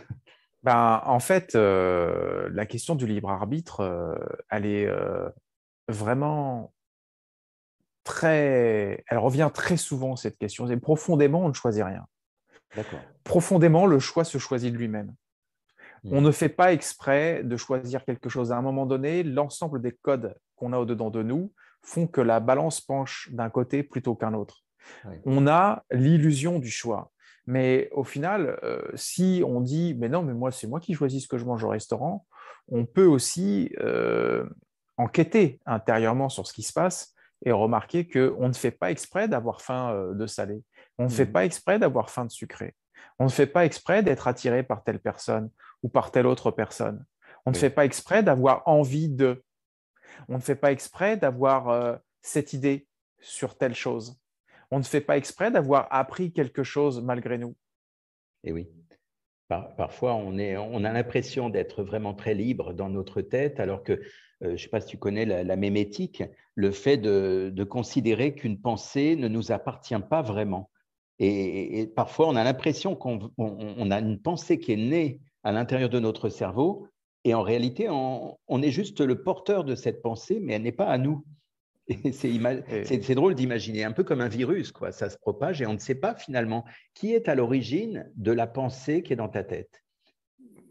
[0.62, 4.18] Ben, en fait, la question du libre arbitre,
[4.50, 4.88] elle est
[5.86, 6.72] vraiment
[8.06, 9.04] très.
[9.08, 10.66] Elle revient très souvent, cette question.
[10.68, 12.06] Et profondément, on ne choisit rien.
[13.24, 15.14] Profondément, le choix se choisit de lui-même.
[16.10, 18.52] On ne fait pas exprès de choisir quelque chose.
[18.52, 21.52] À un moment donné, l'ensemble des codes qu'on a au-dedans de nous
[21.82, 24.62] font que la balance penche d'un côté plutôt qu'un autre.
[25.24, 27.10] On a l'illusion du choix.
[27.46, 31.22] Mais au final, euh, si on dit, mais non, mais moi, c'est moi qui choisis
[31.22, 32.26] ce que je mange au restaurant,
[32.68, 34.44] on peut aussi euh,
[34.96, 39.60] enquêter intérieurement sur ce qui se passe et remarquer qu'on ne fait pas exprès d'avoir
[39.60, 40.62] faim euh, de salé.
[40.98, 41.32] On ne fait mmh.
[41.32, 42.74] pas exprès d'avoir faim de sucré.
[43.18, 45.50] On ne fait pas exprès d'être attiré par telle personne
[45.82, 47.04] ou par telle autre personne.
[47.44, 49.44] On ne fait pas exprès d'avoir envie de.
[50.28, 52.86] On ne fait pas exprès d'avoir euh, cette idée
[53.20, 54.18] sur telle chose.
[54.70, 57.54] On ne fait pas exprès d'avoir appris quelque chose malgré nous.
[58.42, 58.68] Et oui.
[59.48, 63.92] parfois, on, est, on a l'impression d'être vraiment très libre dans notre tête, alors que,
[63.92, 64.00] euh,
[64.40, 66.24] je ne sais pas si tu connais la, mémétique,
[66.54, 70.70] le fait de considérer qu'une pensée ne nous appartient pas vraiment.
[71.18, 76.00] Et, parfois, on a l'impression qu'on a une pensée qui est née à l'intérieur de
[76.00, 76.88] notre cerveau,
[77.22, 80.88] et en réalité, on, est juste le porteur de cette pensée, mais elle n'est pas
[80.88, 81.24] à nous.
[82.12, 84.90] C'est drôle d'imaginer, un peu comme un virus, quoi.
[84.90, 88.48] ça se propage et on ne sait pas finalement qui est à l'origine de la
[88.48, 89.84] pensée qui est dans ta tête.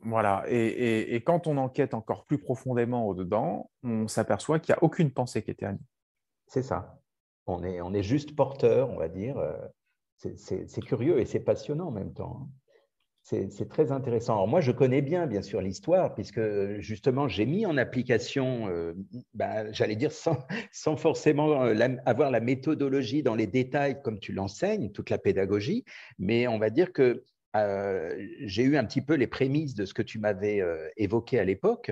[0.02, 5.12] Voilà, et, quand on enquête encore plus profondément au-dedans, on s'aperçoit qu'il n'y a aucune
[5.12, 5.86] pensée qui était à nous.
[6.48, 7.00] C'est ça.
[7.48, 9.56] On est, on est juste porteur, on va dire, euh,
[10.18, 12.50] c'est curieux et c'est passionnant en même temps.
[13.28, 14.34] C'est très intéressant.
[14.34, 16.40] Alors moi, je connais bien, bien sûr, l'histoire, puisque
[16.78, 18.94] justement, j'ai mis en application, euh,
[19.34, 20.38] bah, j'allais dire, sans,
[20.72, 25.86] sans forcément euh, avoir la méthodologie dans les détails comme tu l'enseignes, toute la pédagogie,
[26.20, 27.24] mais on va dire que
[27.56, 30.62] euh, j'ai eu un petit peu les prémices de ce que tu m'avais
[30.96, 31.92] évoqué à l'époque.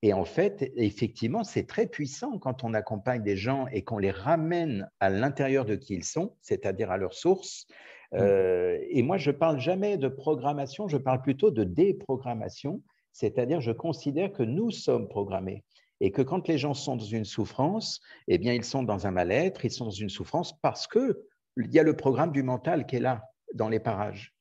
[0.00, 4.10] Et en fait, effectivement, c'est très puissant quand on accompagne des gens et qu'on les
[4.10, 7.66] ramène à l'intérieur de qui ils sont, c'est-à-dire à leur source.
[8.12, 8.16] Mmh.
[8.20, 12.82] Euh, et moi, je ne parle jamais de programmation, je parle plutôt de déprogrammation,
[13.12, 15.64] c'est-à-dire je considère que nous sommes programmés
[16.00, 19.10] et que quand les gens sont dans une souffrance, eh bien, ils sont dans un
[19.10, 21.14] mal-être, ils sont dans une souffrance parce qu'il
[21.56, 24.34] y a le programme du mental qui est là, dans les parages.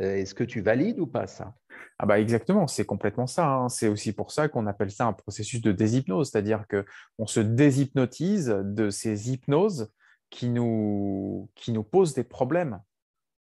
[0.00, 1.54] Euh, est-ce que tu valides ou pas ça?
[1.98, 3.46] Ah bah exactement, c'est complètement ça.
[3.46, 3.68] Hein.
[3.68, 8.48] C'est aussi pour ça qu'on appelle ça un processus de déshypnose, c'est-à-dire qu'on se déshypnotise
[8.64, 9.92] de ces hypnoses
[10.30, 12.80] qui nous, qui nous posent des problèmes,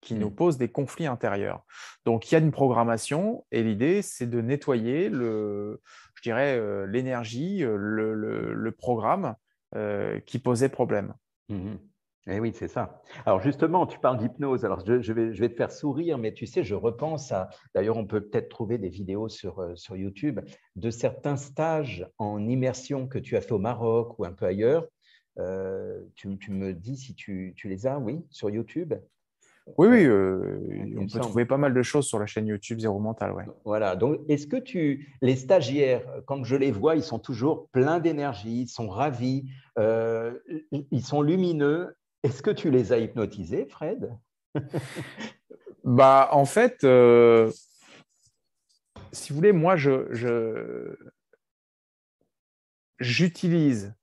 [0.01, 0.35] qui nous mmh.
[0.35, 1.63] posent des conflits intérieurs.
[2.05, 5.81] Donc il y a une programmation et l'idée c'est de nettoyer le,
[6.15, 9.35] je dirais, euh, l'énergie, euh, le, programme
[9.75, 11.13] euh, qui posait problème.
[11.49, 11.75] Mmh
[12.27, 13.01] eh oui, c'est ça.
[13.25, 14.63] Alors justement, tu parles d'hypnose.
[14.63, 17.49] Alors je, vais, je, vais, te faire sourire, mais tu sais, je repense à.
[17.73, 20.39] D'ailleurs, on peut peut-être trouver des vidéos sur, euh, sur YouTube
[20.75, 24.87] de certains stages en immersion que tu as fait au Maroc ou un peu ailleurs.
[25.39, 28.93] Euh, tu, me dis si tu, tu, les as, oui, sur YouTube?
[29.77, 32.99] Oui, oui, euh, on peut trouver pas mal de choses sur la chaîne YouTube Zéro
[32.99, 33.31] Mental.
[33.31, 33.45] Ouais.
[33.65, 37.99] Voilà, donc est-ce que tu, les stagiaires, quand je les vois, ils sont toujours pleins
[37.99, 39.45] d'énergie, ils sont ravis,
[39.77, 41.95] ils sont lumineux.
[42.23, 44.15] Est-ce que tu les as hypnotisés, Fred?
[45.83, 47.51] Bah, en fait, euh,
[49.11, 50.95] si vous voulez, moi, je,
[52.99, 53.93] j'utilise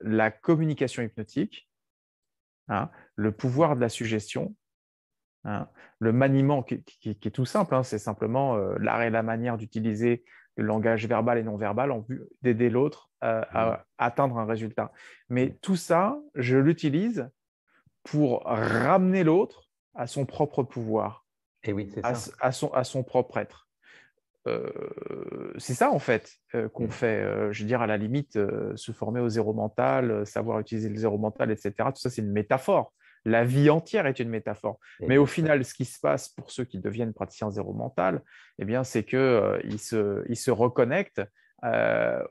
[0.00, 1.68] la communication hypnotique,
[2.68, 4.54] hein, le pouvoir de la suggestion,
[5.44, 5.68] hein,
[5.98, 10.24] le maniement qui, est tout simple, hein, c'est simplement euh, l'art et la manière d'utiliser
[10.56, 14.92] le langage verbal et non verbal en vue d'aider l'autre à, atteindre un résultat.
[15.28, 17.28] Mais tout ça, je l'utilise
[18.02, 21.24] pour ramener l'autre à son propre pouvoir,
[21.62, 23.64] et oui, à, à, son, à son propre être.
[24.46, 26.90] Euh, c'est ça en fait euh, qu'on mm.
[26.90, 27.22] fait.
[27.22, 28.38] Euh, je veux dire, à la limite,
[28.76, 31.72] se former au zéro mental, savoir utiliser le zéro mental, etc.
[31.78, 32.92] Tout ça, c'est une métaphore.
[33.24, 34.78] La vie entière est une métaphore.
[35.00, 38.22] Mais au final, ce qui se passe pour ceux qui deviennent praticiens zéro mental,
[38.58, 41.22] eh bien, c'est qu'ils se, ils se reconnectent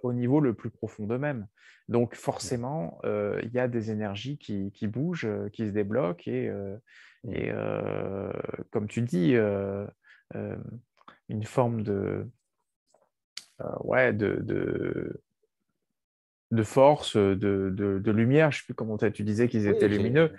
[0.03, 1.47] au niveau le plus profond d'eux-mêmes.
[1.89, 6.51] Donc forcément, il y a des énergies qui, bougent, qui se débloquent et,
[7.31, 7.51] et
[8.71, 9.35] comme tu dis,
[11.29, 12.29] une forme de,
[13.81, 15.21] ouais, de, de,
[16.61, 18.51] force, de, lumière.
[18.51, 20.31] Je ne sais plus comment tu disais qu'ils étaient lumineux.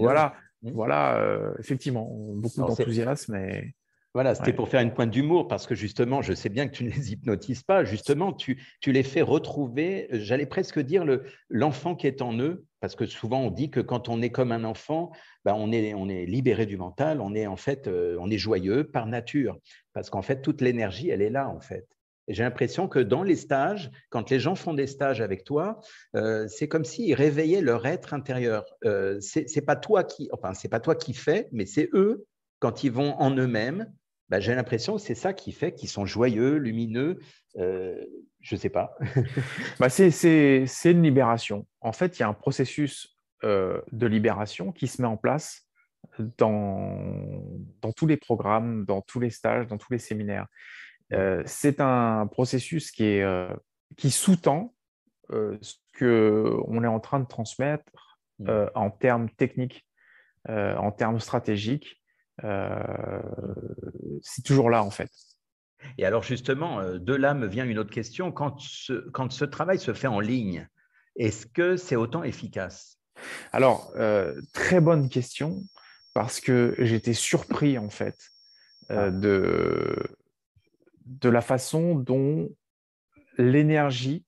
[0.00, 0.70] Voilà, mmh.
[0.72, 1.24] voilà
[1.60, 3.36] effectivement, beaucoup d'enthousiasme.
[3.36, 3.74] Et...
[4.12, 6.82] Voilà, c'était pour faire une pointe d'humour parce que justement, je sais bien que tu
[6.82, 7.84] ne les hypnotises pas.
[7.84, 11.04] Justement, tu, tu les fais retrouver, j'allais presque dire,
[11.48, 14.50] l'enfant qui est en eux, parce que souvent on dit que quand on est comme
[14.50, 15.12] un enfant,
[15.44, 18.38] ben on, est, on est libéré du mental, on est en fait, euh, on est
[18.38, 19.58] joyeux par nature,
[19.92, 21.86] parce qu'en fait, toute l'énergie, elle est là en fait.
[22.32, 25.80] J'ai l'impression que dans les stages, quand les gens font des stages avec toi,
[26.16, 28.64] euh, c'est comme s'ils réveillaient leur être intérieur.
[28.84, 32.26] Euh, c'est pas toi qui, enfin, c'est pas toi qui fais, mais c'est eux
[32.58, 33.86] quand ils vont en eux-mêmes
[34.30, 37.18] bah, j'ai l'impression que c'est ça qui fait qu'ils sont joyeux, lumineux.
[37.56, 38.00] Euh,
[38.40, 38.96] je sais pas.
[39.80, 41.66] bah, c'est une libération.
[41.80, 45.66] En fait, il y a un processus euh, de libération qui se met en place
[46.38, 46.96] dans,
[47.82, 50.46] dans tous les programmes, dans tous les stages, dans tous les séminaires.
[51.12, 53.48] Euh, c'est un processus qui, est,
[53.96, 54.74] qui sous-tend
[55.30, 58.50] ce qu'on est en train de transmettre mmh.
[58.74, 59.86] en termes techniques,
[60.48, 62.00] en termes stratégiques
[62.44, 63.22] euh,
[64.22, 65.10] c'est toujours là en fait.
[65.98, 68.32] Et alors justement, euh, de là me vient une autre question.
[68.32, 70.68] Quand ce, quand ce travail se fait en ligne,
[71.16, 72.98] est-ce que c'est autant efficace?
[73.52, 75.62] Alors, euh, très bonne question,
[76.14, 78.16] parce que j'étais surpris en fait
[78.88, 79.10] ah.
[79.10, 79.96] de,
[81.10, 82.48] de la façon dont
[83.36, 84.24] l'énergie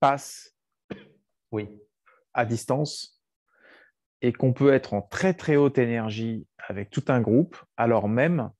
[0.00, 0.56] passe
[1.52, 1.68] oui.
[2.32, 3.22] à distance
[4.20, 8.50] et qu'on peut être en très très haute énergie avec tout un groupe, alors même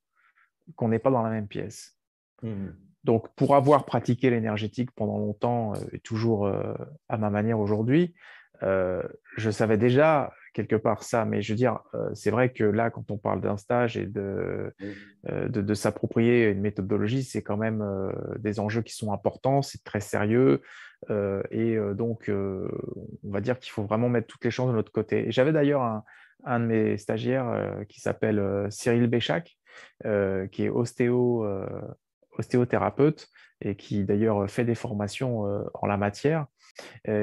[0.77, 1.99] qu'on n'est pas dans la même pièce.
[2.43, 2.69] Mmh.
[3.03, 6.75] Donc, pour avoir pratiqué l'énergétique pendant longtemps euh, et toujours euh,
[7.09, 8.15] à ma manière aujourd'hui,
[8.63, 9.03] euh,
[9.37, 11.81] je savais déjà quelque part ça, mais je veux dire,
[12.15, 15.49] c'est vrai que là, quand on parle d'un stage et de, mmh.
[15.49, 17.85] de, de s'approprier une méthodologie, c'est quand même
[18.39, 20.63] des enjeux qui sont importants, c'est très sérieux,
[21.51, 25.27] et donc, on va dire qu'il faut vraiment mettre toutes les chances de notre côté.
[25.29, 26.05] J'avais d'ailleurs un,
[26.45, 29.59] un, de mes stagiaires qui s'appelle Cyril Béchac,
[30.03, 31.47] qui est ostéo,
[32.39, 33.29] ostéothérapeute
[33.65, 35.45] et qui d'ailleurs fait des formations
[35.75, 36.47] en la matière.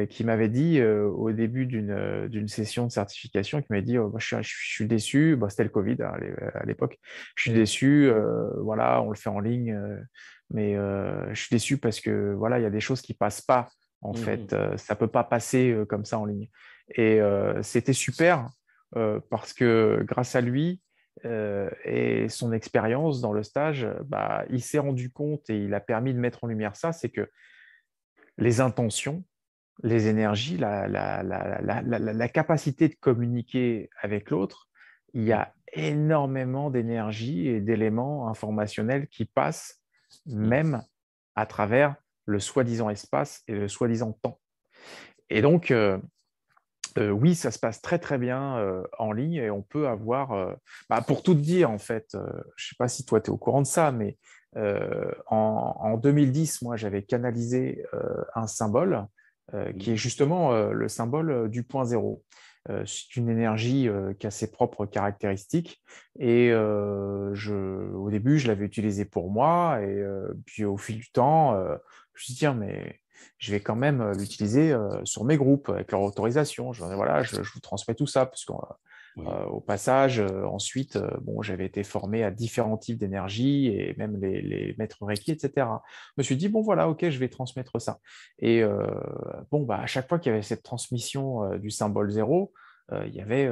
[0.10, 4.88] qui m'avait dit au début d'une session de certification, qui m'avait dit oh, je, suis,
[4.88, 6.14] déçu, bah, c'était le Covid hein,
[6.54, 6.98] à l'époque,
[7.36, 8.12] je suis déçu,
[8.58, 9.78] voilà, on le fait en ligne,
[10.50, 13.70] mais je suis déçu parce que voilà, il y a des choses qui passent pas
[14.02, 16.48] en mmh fait, ça peut pas passer comme ça en ligne.
[16.96, 17.20] Et
[17.62, 18.50] c'était super
[19.30, 20.82] parce que grâce à lui,
[21.24, 26.14] et son expérience dans le stage, bah, il s'est rendu compte et il a permis
[26.14, 27.30] de mettre en lumière ça, c'est que
[28.38, 29.24] les intentions,
[29.84, 34.70] les énergies, la, la capacité de communiquer avec l'autre,
[35.14, 39.82] il y a énormément d'énergie et d'éléments informationnels qui passent
[40.26, 40.84] même
[41.36, 41.96] à travers
[42.26, 44.40] le soi-disant espace et le soi-disant temps.
[45.30, 45.98] Et donc, euh,
[46.98, 50.56] euh, oui, ça se passe très très bien euh, en ligne et on peut avoir,
[50.90, 53.30] bah, pour tout te dire en fait, je ne sais pas si toi tu es
[53.30, 54.18] au courant de ça, mais
[54.56, 57.86] en, en, 2010, moi j'avais canalisé
[58.36, 59.06] un symbole
[59.80, 62.24] qui est justement le symbole du point zéro.
[62.70, 65.82] Euh, c'est une énergie euh, qui a ses propres caractéristiques.
[66.20, 67.54] Et euh, je,
[67.94, 69.82] au début, je l'avais utilisée pour moi.
[69.82, 70.04] Et
[70.46, 71.80] puis au fil du temps, je me
[72.16, 73.00] suis dit, mais
[73.38, 76.74] je vais quand même l'utiliser sur mes groupes avec leur autorisation.
[76.74, 78.62] Je, voilà, je, vous transmets tout ça, parce qu'au
[79.18, 84.76] au passage, ensuite, bon, j'avais été formé à différents types d'énergie et même les, les,
[84.78, 85.68] maîtres Reiki, etc.
[85.88, 88.00] Je me suis dit, bon, voilà, ok, je vais transmettre ça.
[88.40, 88.64] Et
[89.52, 92.54] bon, bah, à chaque fois qu'il y avait cette transmission du symbole zéro,
[93.06, 93.50] il y avait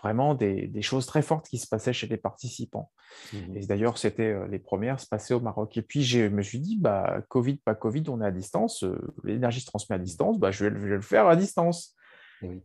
[0.00, 2.90] vraiment des, des, choses très fortes qui se passaient chez les participants.
[3.32, 5.76] Mmh et d'ailleurs, c'était les premières se passaient au Maroc.
[5.76, 8.84] Et puis, je me suis dit, bah, Covid, pas Covid, on est à distance,
[9.24, 11.94] l'énergie se transmet à distance, bah, je, vais, le faire à distance.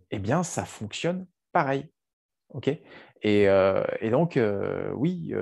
[0.10, 1.92] Eh bien, ça fonctionne pareil.
[2.50, 2.68] OK?
[3.24, 4.40] Et, et donc,
[4.96, 5.34] oui,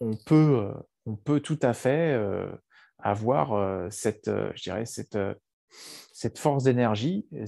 [0.00, 0.72] on, peut,
[1.06, 2.18] on peut tout à fait
[2.98, 5.18] avoir cette, je dirais, cette
[6.12, 7.44] cette force d'énergie mmh.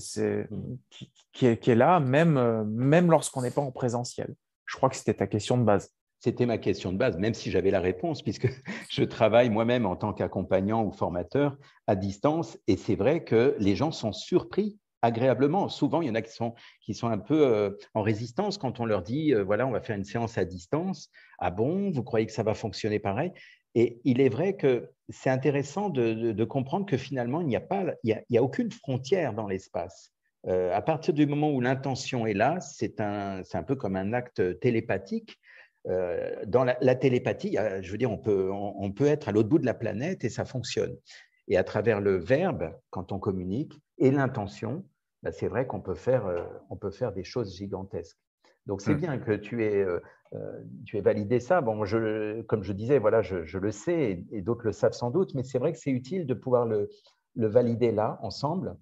[0.90, 4.34] qui, qui, est, qui, est, là, même, euh, même lorsqu'on n'est pas en présentiel.
[4.66, 5.90] Je crois que c'était ta question de base.
[6.20, 8.48] C'était ma question de base, même si j'avais la réponse, puisque
[8.90, 11.56] je travaille moi-même en tant qu'accompagnant ou formateur
[11.86, 12.58] à distance.
[12.66, 15.68] Et c'est vrai que les gens sont surpris agréablement.
[15.68, 18.80] Souvent, il y en a qui sont, qui sont un peu euh, en résistance quand
[18.80, 21.10] on leur dit, euh, voilà, on va faire une séance à distance.
[21.38, 23.32] Ah bon, vous croyez que ça va fonctionner pareil?
[23.74, 27.84] Et il est vrai que c'est intéressant de, comprendre que finalement, il n'y a, pas,
[28.04, 30.12] il y a, aucune frontière dans l'espace.
[30.46, 34.12] Euh, à partir du moment où l'intention est là, c'est un, un peu comme un
[34.12, 35.38] acte télépathique.
[35.88, 39.58] Euh, dans la, télépathie, je veux dire, on peut, on, peut être à l'autre bout
[39.58, 40.94] de la planète et ça fonctionne.
[41.48, 44.84] Et à travers le verbe, quand on communique, et l'intention,
[45.22, 48.18] bah, c'est vrai qu'on peut, faire, euh, on peut faire des choses gigantesques.
[48.66, 49.00] Donc c'est mmh.
[49.00, 49.84] bien que tu aies,
[50.84, 51.60] tu aies validé ça.
[51.60, 55.34] Bon, je, comme je disais, voilà, je, le sais et, d'autres le savent sans doute,
[55.34, 56.88] mais c'est vrai que c'est utile de pouvoir le,
[57.36, 58.76] le valider là, ensemble,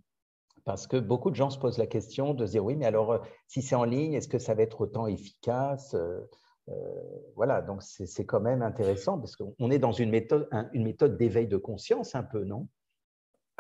[0.65, 3.63] parce que beaucoup de gens se posent la question de dire oui, mais alors si
[3.63, 5.97] c'est en ligne, est-ce que ça va être autant efficace
[7.35, 11.47] Voilà, donc c'est quand même intéressant parce qu'on est dans une méthode, une méthode d'éveil
[11.47, 12.69] de conscience un peu, non?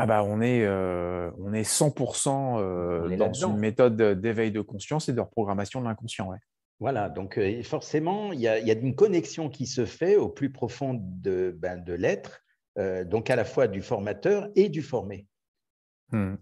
[0.01, 5.20] Ah bah on est, on est 100% dans une méthode d'éveil de conscience et de
[5.20, 6.28] reprogrammation de l'inconscient.
[6.28, 6.39] Ouais.
[6.80, 11.56] Voilà, donc forcément, il y, a, une connexion qui se fait au plus profond de,
[11.58, 12.44] ben, de l'être,
[13.06, 15.26] donc à la fois du formateur et du formé.
[16.12, 16.34] Mmh.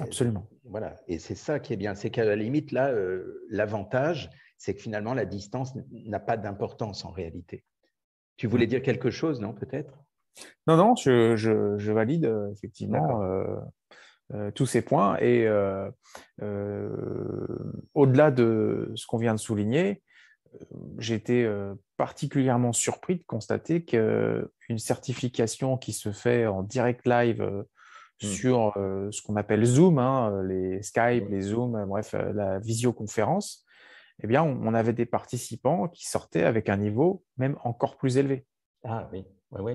[0.00, 0.46] Absolument.
[0.64, 2.92] Voilà, et c'est ça qui est bien, c'est qu'à la limite, là,
[3.48, 4.28] l'avantage,
[4.58, 7.64] c'est que finalement, la distance n'a pas d'importance en réalité.
[8.36, 8.68] Tu voulais mmh.
[8.68, 10.04] dire quelque chose, non, peut-être?
[10.66, 13.22] Non, non, je, valide effectivement
[14.32, 15.16] euh, euh, tous ces points.
[15.20, 15.48] Et
[17.94, 20.02] au-delà de ce qu'on vient de souligner,
[20.98, 21.50] j'ai été
[21.96, 28.26] particulièrement surpris de constater qu'une certification qui se fait en direct live mmh.
[28.26, 33.66] sur ce qu'on appelle Zoom, hein, les Skype, les Zoom, bref, la visioconférence,
[34.22, 38.46] eh bien, on, avait des participants qui sortaient avec un niveau même encore plus élevé.
[38.84, 39.24] Ah oui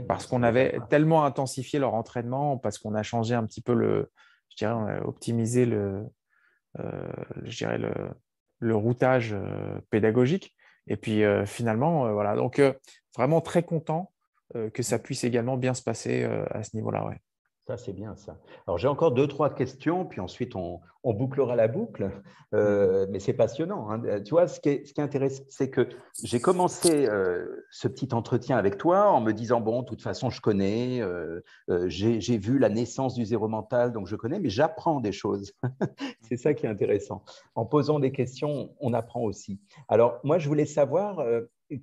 [0.08, 4.12] parce qu'on avait tellement intensifié leur entraînement, parce qu'on a changé un petit peu le,
[4.54, 6.06] je dirais, on a optimisé le,
[6.80, 10.56] euh, routage euh, pédagogique.
[10.88, 12.36] Et puis euh, finalement, voilà.
[12.36, 12.62] Donc
[13.16, 14.12] vraiment très content
[14.74, 17.08] que ça puisse également bien se passer à ce niveau-là.
[17.08, 17.20] Ouais.
[17.66, 18.38] Ça, c'est bien ça.
[18.68, 22.12] Alors, j'ai encore deux, trois questions, puis ensuite, on, bouclera la boucle.
[22.54, 23.90] Euh, mais c'est passionnant.
[23.90, 24.22] Hein.
[24.22, 25.88] Tu vois, ce qui est, ce qui est intéressant, c'est que
[26.22, 30.30] j'ai commencé euh, ce petit entretien avec toi en me disant, bon, de toute façon,
[30.30, 31.42] je connais, euh,
[31.88, 35.54] j'ai vu la naissance du zéro mental, donc je connais, mais j'apprends des choses.
[36.22, 37.24] c'est ça qui est intéressant.
[37.56, 39.62] En posant des questions, on apprend aussi.
[39.88, 41.24] Alors, moi, je voulais savoir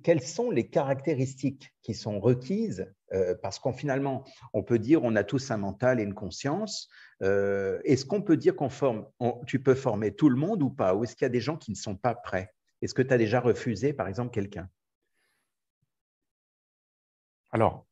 [0.03, 4.23] quelles sont les caractéristiques qui sont requises euh, Parce qu'on finalement,
[4.53, 6.89] on peut dire on a tous un mental et une conscience.
[7.21, 9.05] Euh, est-ce qu'on peut dire qu'on forme,
[9.47, 11.57] tu peux former tout le monde ou pas Ou est-ce qu'il y a des gens
[11.57, 12.53] qui ne sont pas prêts?
[12.81, 14.69] Est-ce que tu as déjà refusé, par exemple, quelqu'un?
[17.51, 17.85] Alors,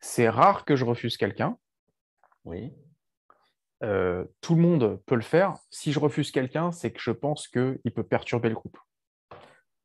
[0.00, 1.56] c'est rare que je refuse quelqu'un.
[2.44, 2.72] Oui.
[3.82, 5.56] Euh, tout le monde peut le faire.
[5.70, 8.78] Si je refuse quelqu'un, c'est que je pense qu'il peut perturber le groupe.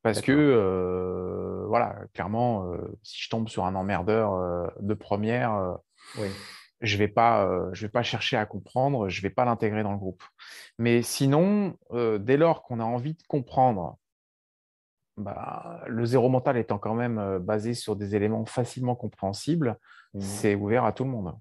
[0.05, 5.79] Parce que, euh, voilà, clairement, euh, si je tombe sur un emmerdeur euh, de première,
[6.79, 9.93] je ne vais, pas, vais pas chercher à comprendre, je ne vais pas l'intégrer dans
[9.93, 10.21] le groupe.
[10.77, 11.75] Mais sinon,
[12.19, 13.97] dès lors qu'on a envie de comprendre,
[15.17, 19.79] bah, le zéro mental étant quand même basé sur des éléments facilement compréhensibles,
[20.13, 20.21] mmh.
[20.21, 21.33] c'est ouvert à tout le monde.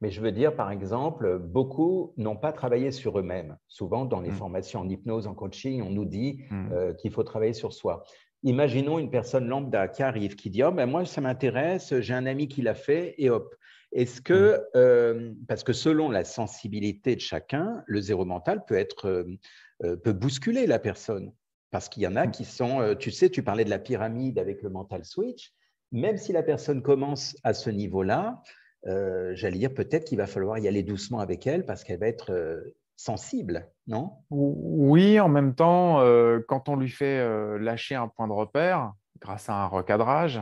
[0.00, 3.56] Mais je veux dire, par exemple, beaucoup n'ont pas travaillé sur eux-mêmes.
[3.66, 4.34] Souvent, dans les mm.
[4.34, 6.72] formations en hypnose, en coaching, on nous dit mm.
[6.72, 8.04] euh, qu'il faut travailler sur soi.
[8.44, 12.26] Imaginons une personne lambda qui arrive, qui dit oh, ben Moi, ça m'intéresse, j'ai un
[12.26, 13.54] ami qui l'a fait, et hop.
[13.90, 14.62] Est-ce que, mm.
[14.76, 20.12] euh, parce que selon la sensibilité de chacun, le zéro mental peut, être, euh, peut
[20.12, 21.32] bousculer la personne.
[21.70, 24.62] Parce qu'il y en a qui sont, tu sais, tu parlais de la pyramide avec
[24.62, 25.52] le mental switch,
[25.92, 28.42] même si la personne commence à ce niveau-là,
[28.86, 32.06] euh, j'allais dire peut-être qu'il va falloir y aller doucement avec elle parce qu'elle va
[32.06, 34.12] être euh, sensible, non?
[34.30, 39.48] Oui, en même temps, euh, quand on lui fait lâcher un point de repère grâce
[39.48, 40.40] à un recadrage,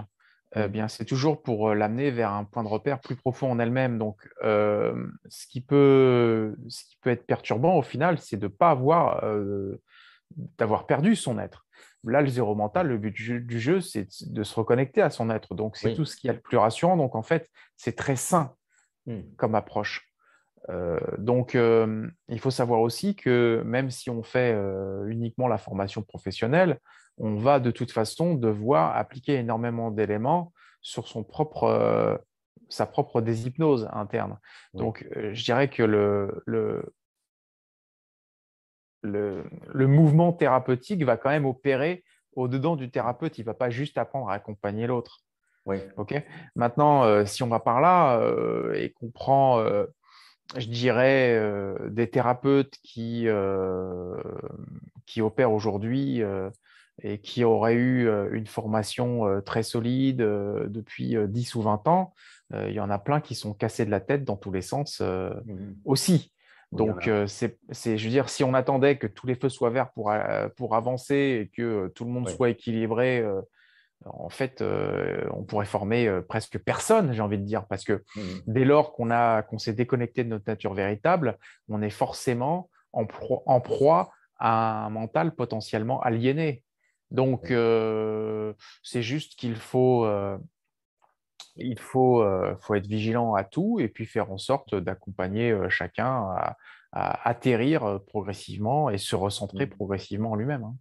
[0.55, 0.66] mmh.
[0.68, 3.99] bien c'est toujours pour l'amener vers un point de repère plus profond en elle-même.
[3.99, 8.70] Donc, ce qui, peut, ce, qui peut, être perturbant au final, c'est de ne pas
[8.70, 9.22] avoir
[10.59, 11.66] d'avoir perdu son être.
[12.05, 15.55] Là, le zéro mental, le but du jeu, c'est de se reconnecter à son être.
[15.55, 16.97] Donc, c'est tout ce qui est le plus rassurant.
[16.97, 18.55] Donc, en fait, c'est très sain
[19.07, 19.21] hmm.
[19.37, 20.07] comme approche.
[20.69, 25.59] Euh, donc, euh, il faut savoir aussi que même si on fait euh, uniquement la
[25.59, 26.79] formation professionnelle,
[27.19, 32.21] on va de toute façon devoir appliquer énormément d'éléments sur son propre,
[32.69, 34.39] sa propre déshypnose interne.
[34.75, 36.95] Donc, je dirais que le, le,
[39.07, 42.05] le, mouvement thérapeutique va quand même opérer
[42.35, 43.39] au-dedans du thérapeute.
[43.39, 45.21] Il ne va pas juste apprendre à accompagner l'autre.
[45.65, 45.79] Oui.
[46.55, 49.85] Maintenant, euh, si on va par là euh, et qu'on prend, euh,
[50.57, 51.43] je dirais,
[51.89, 53.27] des thérapeutes qui,
[55.07, 56.23] qui opèrent aujourd'hui
[57.03, 62.15] et qui auraient eu une formation très solide depuis 10 ou 20 ans,
[62.55, 65.01] il y en a plein qui sont cassés de la tête dans tous les sens
[65.01, 66.33] mmh aussi.
[66.73, 69.93] Donc, euh, c'est, je veux dire, si on attendait que tous les feux soient verts
[69.93, 73.25] pour, euh, pour avancer et que euh, tout le monde soit équilibré,
[74.05, 74.62] en fait,
[75.33, 79.11] on pourrait former presque personne, j'ai envie de dire, parce que mmh dès lors qu'on,
[79.11, 81.39] a, qu'on s'est déconnecté de notre nature véritable,
[81.69, 83.07] on est forcément en,
[83.47, 86.62] en proie à un mental potentiellement aliéné.
[87.11, 87.53] Donc,
[88.83, 90.07] c'est juste qu'il faut,
[91.57, 92.25] il faut,
[92.61, 96.57] faut, être vigilant à tout et puis faire en sorte d'accompagner chacun à,
[96.93, 99.71] atterrir progressivement et se recentrer mmh.
[99.71, 100.65] progressivement en lui-même.
[100.65, 100.77] Hein.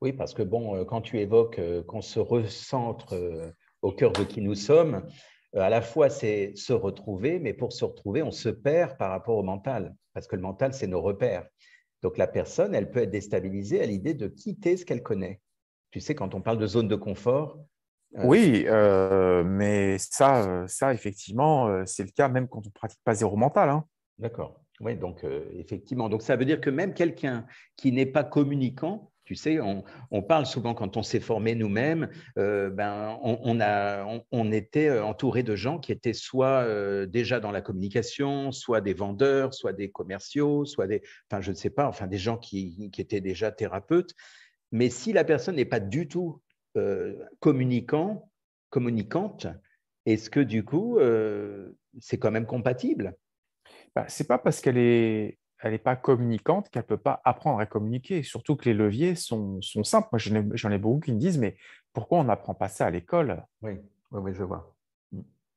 [0.00, 3.14] Oui, parce que bon, quand tu évoques qu'on se recentre
[3.80, 5.02] au cœur de qui nous sommes,
[5.54, 9.36] à la fois c'est se retrouver, mais pour se retrouver, on se perd par rapport
[9.36, 11.46] au mental, parce que le mental, c'est nos repères.
[12.02, 15.40] Donc la personne, elle peut être déstabilisée à l'idée de quitter ce qu'elle connaît.
[15.90, 17.58] Tu sais, quand on parle de zone de confort.
[18.18, 22.72] Euh, oui, euh, mais ça, euh, ça, effectivement, c'est le cas même quand on ne
[22.72, 23.70] pratique pas zéro mental.
[23.70, 23.84] Hein.
[24.18, 24.60] D'accord.
[24.80, 26.08] Oui, donc effectivement.
[26.08, 27.46] Donc ça veut dire que même quelqu'un
[27.76, 33.16] qui n'est pas communicant, tu sais, on, parle souvent quand on s'est formé nous-mêmes, ben,
[33.22, 36.66] on, a, on, était entouré de gens qui étaient soit
[37.06, 41.56] déjà dans la communication, soit des vendeurs, soit des commerciaux, soit des, enfin je ne
[41.56, 44.14] sais pas, enfin des gens qui, qui étaient déjà thérapeutes.
[44.72, 46.40] Mais si la personne n'est pas du tout
[46.76, 48.30] euh, communicant,
[48.70, 49.46] communicante,
[50.06, 53.16] est-ce que du coup, euh, c'est quand même compatible?
[53.94, 57.20] Bah, Ce n'est pas parce qu'elle n'est elle est pas communicante qu'elle ne peut pas
[57.24, 58.22] apprendre à communiquer.
[58.22, 60.08] Surtout que les leviers sont, sont simples.
[60.12, 60.18] Moi,
[60.54, 61.56] j'en ai, beaucoup qui me disent, mais
[61.92, 63.44] pourquoi on n'apprend pas ça à l'école?
[63.62, 63.78] Oui,
[64.10, 64.74] oui, je vois.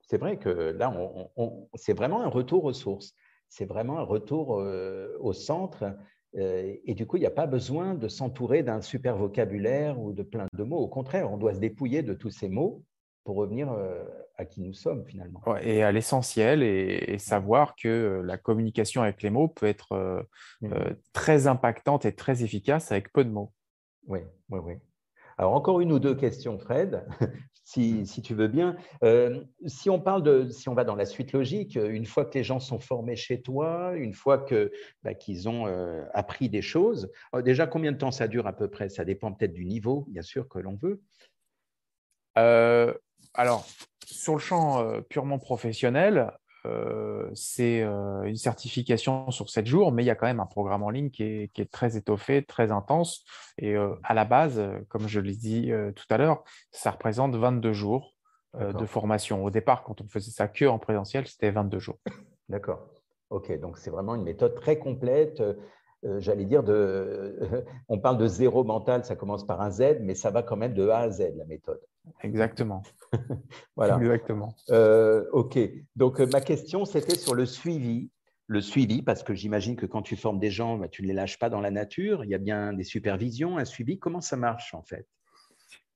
[0.02, 0.94] C'est vrai que là,
[1.74, 3.16] c'est vraiment un retour aux sources.
[3.50, 5.96] C'est vraiment un retour euh, au centre
[6.38, 10.22] et du coup, il n'y a pas besoin de s'entourer d'un super vocabulaire ou de
[10.22, 10.80] plein de mots.
[10.80, 12.84] Au contraire, on doit se dépouiller de tous ces mots
[13.26, 14.04] pour revenir euh,
[14.38, 15.42] à qui nous sommes finalement.
[15.62, 20.22] et à l'essentiel, et, savoir que la communication avec les mots peut être euh,
[20.62, 20.70] mmh.
[21.12, 23.52] très impactante et très efficace avec peu de mots.
[24.08, 24.20] Oui,
[24.50, 24.74] oui, oui.
[25.38, 27.06] Alors, encore une ou deux questions, Fred,
[27.66, 28.78] si, tu veux bien.
[29.04, 32.38] Euh, si on parle de, si on va dans la suite logique, une fois que
[32.38, 34.72] les gens sont formés chez toi, une fois que
[35.04, 38.54] bah, qu'ils ont euh, appris des choses, euh, déjà combien de temps ça dure à
[38.54, 38.88] peu près?
[38.88, 41.02] Ça dépend peut-être du niveau, bien sûr, que l'on veut.
[43.34, 43.68] alors,
[44.06, 46.32] sur le champ purement professionnel,
[46.66, 50.46] euh, c'est euh, une certification sur 7 jours, mais il y a quand même un
[50.46, 53.24] programme en ligne qui est, très étoffé, très intense.
[53.58, 57.74] Et euh, à la base, comme je l'ai dit tout à l'heure, ça représente 22
[57.74, 58.14] jours
[58.58, 59.44] de formation.
[59.44, 61.98] Au départ, quand on faisait ça que en présentiel, c'était 22 jours.
[62.50, 62.88] D'accord.
[63.30, 65.44] Ok, donc c'est vraiment une méthode très complète.
[66.20, 67.38] J'allais dire, de,
[67.90, 70.74] on parle de zéro mental, ça commence par un Z, mais ça va quand même
[70.74, 71.82] de A à Z, la méthode.
[72.22, 72.84] Exactement.
[73.76, 73.98] voilà.
[73.98, 74.56] Exactement.
[74.70, 75.58] Euh, ok.
[75.96, 78.10] Donc, euh, ma question, c'était sur le suivi.
[78.48, 81.14] Le suivi, parce que j'imagine que quand tu formes des gens, bah, tu ne les
[81.14, 82.24] lâches pas dans la nature.
[82.24, 83.98] Il y a bien des supervisions, un suivi.
[83.98, 85.08] Comment ça marche en fait?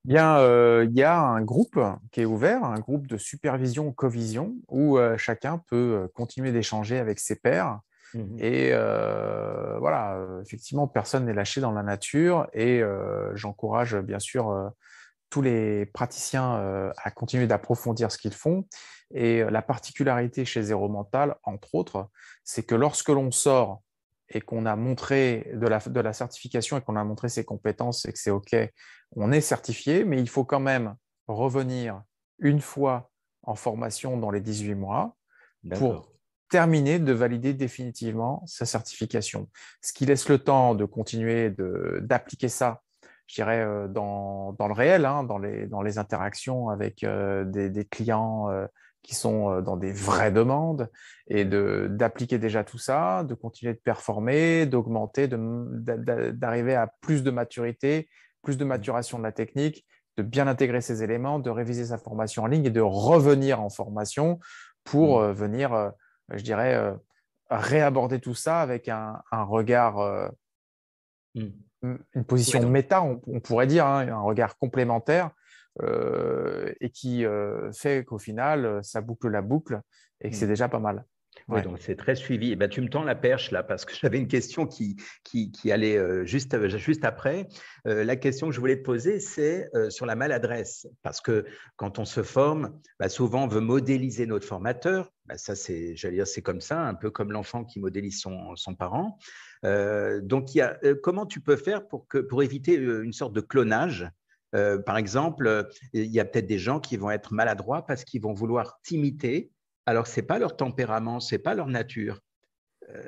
[0.04, 1.80] Bien, euh, il y a un groupe
[2.12, 7.36] qui est ouvert, un groupe de supervision co-vision, où chacun peut continuer d'échanger avec ses
[7.36, 7.82] pairs.
[8.16, 12.82] Mmh et voilà, effectivement, personne n'est lâché dans la nature et
[13.36, 14.72] j'encourage bien sûr
[15.30, 18.66] tous les praticiens euh, à continuer d'approfondir ce qu'ils font.
[19.14, 22.10] Et euh, la particularité chez Zéro Mental, entre autres,
[22.44, 23.82] c'est que lorsque l'on sort
[24.30, 28.06] et qu'on a montré de la, de la certification et qu'on a montré ses compétences
[28.06, 28.56] et que c'est OK,
[29.16, 30.96] on est certifié, mais il faut quand même
[31.28, 32.04] revenir
[32.38, 33.10] une fois
[33.44, 35.16] en formation dans les 18 mois
[35.76, 36.12] pour
[36.50, 39.50] terminer de valider définitivement sa certification.
[39.82, 41.54] Ce qui laisse le temps de continuer
[42.02, 42.82] d'appliquer ça
[43.30, 47.46] je dirais, euh, dans, dans, le réel, hein, dans, les, dans les interactions avec euh,
[47.46, 48.66] des, des, clients euh,
[49.04, 50.90] qui sont dans des vraies demandes
[51.28, 58.10] et d'appliquer déjà tout ça, de continuer de performer, d'augmenter, d'arriver à plus de maturité,
[58.42, 59.86] plus de maturation de la technique,
[60.18, 63.70] de bien intégrer ces éléments, de réviser sa formation en ligne et de revenir en
[63.70, 64.40] formation
[64.84, 65.32] pour mmh.
[65.32, 65.92] venir,
[66.34, 66.94] je dirais,
[67.50, 70.32] réaborder tout ça avec un, un regard
[71.36, 71.48] mmh
[71.84, 75.32] une position méta, on, pourrait dire, hein, un regard complémentaire,
[75.82, 79.82] euh, et qui euh, fait qu'au final, ça boucle la boucle
[80.22, 80.50] et que c'est mmh.
[80.50, 81.06] déjà pas mal.
[81.50, 82.50] Oui, donc c'est très suivi.
[82.50, 84.98] Et eh ben, tu me tends la perche là parce que j'avais une question qui,
[85.24, 87.48] qui, qui allait juste, juste après.
[87.86, 90.88] la question que je voulais te poser, c'est sur la maladresse.
[91.02, 91.46] Parce que
[91.76, 95.12] quand on se forme, bah, souvent on veut modéliser notre formateur.
[95.26, 98.56] Bah, ça, c'est, j'allais dire, c'est comme ça, un peu comme l'enfant qui modélise son,
[98.56, 99.18] son parent.
[99.66, 103.04] Euh, donc, il y a, euh, comment tu peux faire pour, que, pour éviter euh,
[103.04, 104.10] une sorte de clonage?
[104.84, 108.34] Par exemple, il y a peut-être des gens qui vont être maladroits parce qu'ils vont
[108.34, 109.52] vouloir t'imiter.
[109.90, 112.20] Alors, ce n'est pas leur tempérament, ce n'est pas leur nature.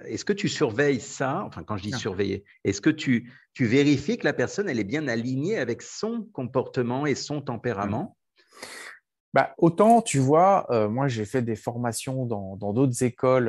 [0.06, 1.44] Est-ce que tu surveilles ça?
[1.46, 4.84] Enfin, quand je dis surveiller, est-ce que tu, tu vérifies que la personne, elle est
[4.84, 8.18] bien alignée avec son comportement et son tempérament?
[9.34, 13.48] Bah, autant, tu vois, moi j'ai fait des formations dans d'autres écoles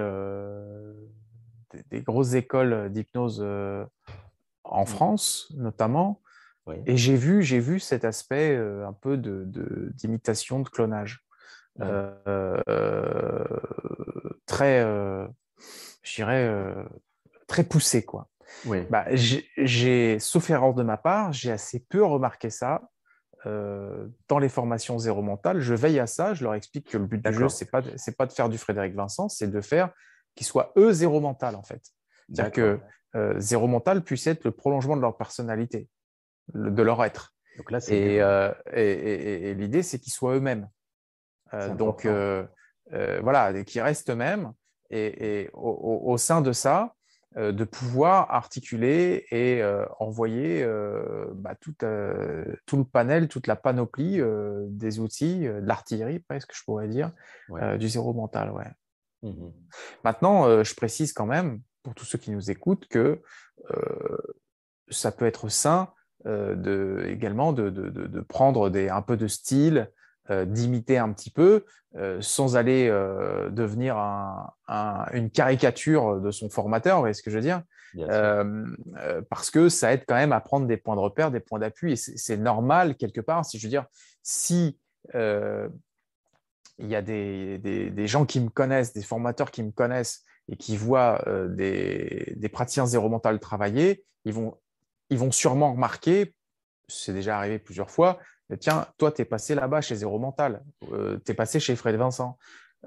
[1.91, 3.85] des, grosses écoles d'hypnose euh,
[4.65, 4.87] en mmh.
[4.87, 6.21] France, notamment.
[6.87, 11.25] Et j'ai vu, j'ai vu cet aspect un peu d'imitation, de, de, clonage.
[14.47, 14.81] Très,
[16.03, 16.75] je dirais,
[17.47, 18.05] très poussé.
[18.05, 18.29] Quoi.
[18.91, 22.83] Bah, j'ai, sauf erreur de ma part, j'ai assez peu remarqué ça
[23.47, 25.61] euh, dans les formations zéro mental.
[25.61, 27.83] Je veille à ça, je leur explique que le but du jeu, ce n'est pas,
[27.83, 29.91] pas de faire du Frédéric Vincent, c'est de faire
[30.35, 31.83] qu'ils soient eux zéro mental en fait.
[32.29, 32.81] C'est-à-dire que
[33.17, 35.89] euh, zéro mental puisse être le prolongement de leur personnalité,
[36.55, 37.35] de leur être.
[37.59, 40.69] Donc là, euh, et, et, l'idée, c'est qu'ils soient eux-mêmes.
[41.77, 42.07] Donc
[42.97, 44.53] voilà, qu'ils restent eux-mêmes.
[44.91, 46.95] Et, au, sein de ça,
[47.39, 54.21] euh, de pouvoir articuler et euh, envoyer euh, bah, tout, le panel, toute la panoplie
[54.69, 57.11] des outils, de l'artillerie presque, je pourrais dire,
[57.79, 58.51] du zéro mental.
[58.51, 58.71] Ouais.
[59.23, 59.51] Mmh
[60.05, 63.23] Maintenant, je précise quand même, pour tous ceux qui nous écoutent, que
[64.91, 65.89] ça peut être sain
[66.27, 69.91] également de, prendre un peu de style,
[70.31, 71.65] euh, d'imiter un petit peu
[71.97, 73.97] euh, sans aller euh, devenir
[75.13, 77.63] une caricature de son formateur, vous voyez ce que je veux dire?
[79.29, 81.95] Parce que ça aide quand même à prendre des points de repère, des points d'appui,
[81.95, 83.87] et c'est normal quelque part, si je veux dire,
[84.23, 84.79] si
[85.13, 90.77] il y a des, gens qui me connaissent, des formateurs qui me connaissent et qui
[90.77, 94.57] voient des, des, praticiens zéro mental travailler, ils vont,
[95.11, 96.33] ils vont sûrement remarquer,
[96.87, 98.21] c'est déjà arrivé plusieurs fois,
[98.57, 101.97] tiens, toi, tu es passé là-bas chez Zéro Mental, euh, tu es passé chez Fred
[101.97, 102.39] Vincent.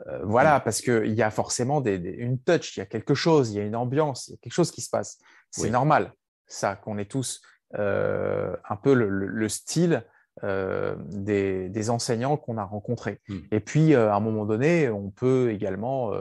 [0.08, 3.58] Euh, voilà, parce qu'il y a forcément une touch, il y a quelque chose, il
[3.58, 5.20] y a une ambiance, il y a quelque chose qui se passe.
[5.52, 6.12] C'est normal,
[6.48, 7.42] ça, qu'on ait tous
[7.78, 10.04] euh, un peu le, style
[10.44, 13.22] des, enseignants qu'on a rencontrés.
[13.30, 13.40] Hmm.
[13.52, 16.12] Et puis, à un moment donné, on peut également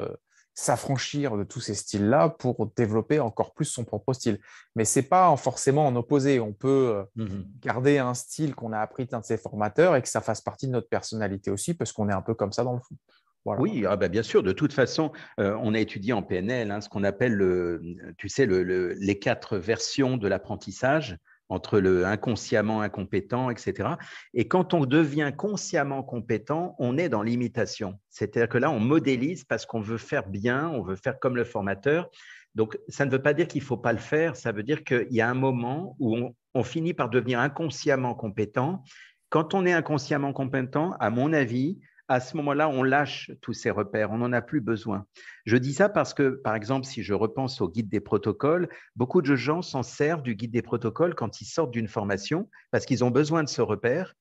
[0.54, 4.38] s'affranchir de tous ces styles-là pour développer encore plus son propre style.
[4.76, 6.40] Mais ce n'est pas forcément en opposé.
[6.40, 10.02] On peut euh, mmh garder un style qu'on a appris d'un de ses formateurs et
[10.02, 12.62] que ça fasse partie de notre personnalité aussi, parce qu'on est un peu comme ça
[12.62, 12.94] dans le fond.
[13.46, 14.42] Oui, ah bah, bien sûr.
[14.42, 18.28] De toute façon, euh, on a étudié en PNL hein, ce qu'on appelle, le, tu
[18.28, 21.18] sais, les quatre versions de l'apprentissage
[21.48, 23.90] entre le inconsciemment incompétent, etc.
[24.32, 27.98] Et quand on devient consciemment compétent, on est dans l'imitation.
[28.10, 31.44] C'est-à-dire que là, on modélise parce qu'on veut faire bien, on veut faire comme le
[31.44, 32.10] formateur.
[32.54, 34.84] Donc, ça ne veut pas dire qu'il ne faut pas le faire, ça veut dire
[34.84, 38.82] qu'il y a un moment où on, on finit par devenir inconsciemment compétent.
[39.28, 43.70] Quand on est inconsciemment compétent, à mon avis, à ce moment-là, on lâche tous ces
[43.70, 45.06] repères, on n'en a plus besoin.
[45.46, 49.22] Je dis ça parce que, par exemple, si je repense au guide des protocoles, beaucoup
[49.22, 53.04] de gens s'en servent du guide des protocoles quand ils sortent d'une formation parce qu'ils
[53.04, 54.14] ont besoin de ce repère.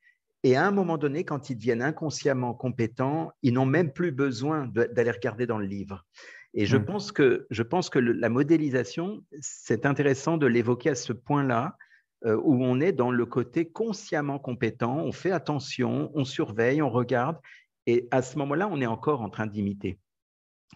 [0.43, 4.67] Et à un moment donné, quand ils deviennent inconsciemment compétents, ils n'ont même plus besoin
[4.67, 6.05] d'aller regarder dans le livre.
[6.53, 6.85] Et je, mmh.
[6.85, 11.77] pense que, je pense que la modélisation, c'est intéressant de l'évoquer à ce point-là,
[12.25, 16.89] euh, où on est dans le côté consciemment compétent, on fait attention, on surveille, on
[16.89, 17.37] regarde,
[17.85, 19.99] et à ce moment-là, on est encore en train d'imiter.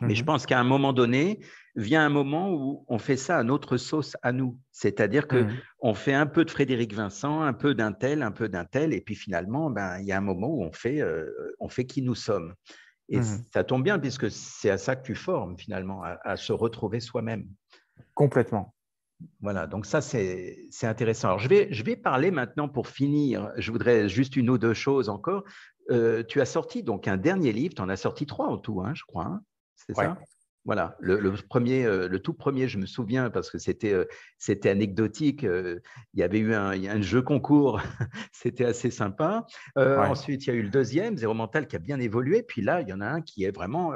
[0.01, 1.39] Mais je mmh pense qu'à un moment donné,
[1.75, 4.59] vient un moment où on fait ça à notre sauce à nous.
[4.71, 8.31] C'est-à-dire qu'on mmh on fait un peu de Frédéric Vincent, un peu d'un tel, un
[8.31, 11.01] peu d'un tel, et puis finalement, ben, il y a un moment où on fait,
[11.01, 12.53] euh, on fait qui nous sommes.
[13.09, 16.51] Et mmh ça tombe bien, puisque c'est à ça que tu formes finalement, à, se
[16.53, 17.47] retrouver soi-même.
[18.13, 18.73] Complètement.
[19.41, 21.27] Voilà, donc ça, c'est intéressant.
[21.27, 23.51] Alors, je vais, je vais parler maintenant pour finir.
[23.57, 25.43] Je voudrais juste une ou deux choses encore.
[25.91, 28.81] Euh, tu as sorti donc un dernier livre, tu en as sorti trois en tout,
[28.81, 29.25] hein, je crois.
[29.25, 29.41] Hein.
[29.75, 30.17] c'est ça?
[30.65, 34.03] Voilà, le, premier, euh, le tout premier, je me souviens parce que c'était euh,
[34.37, 35.43] c'était anecdotique.
[35.43, 35.79] il
[36.13, 37.79] y avait eu un, un jeu concours,
[38.33, 39.45] c'était assez sympa.
[39.77, 42.43] Ensuite, il y a eu le deuxième, Zéro Mental, qui a bien évolué.
[42.43, 43.93] Puis là, il y en a un qui est vraiment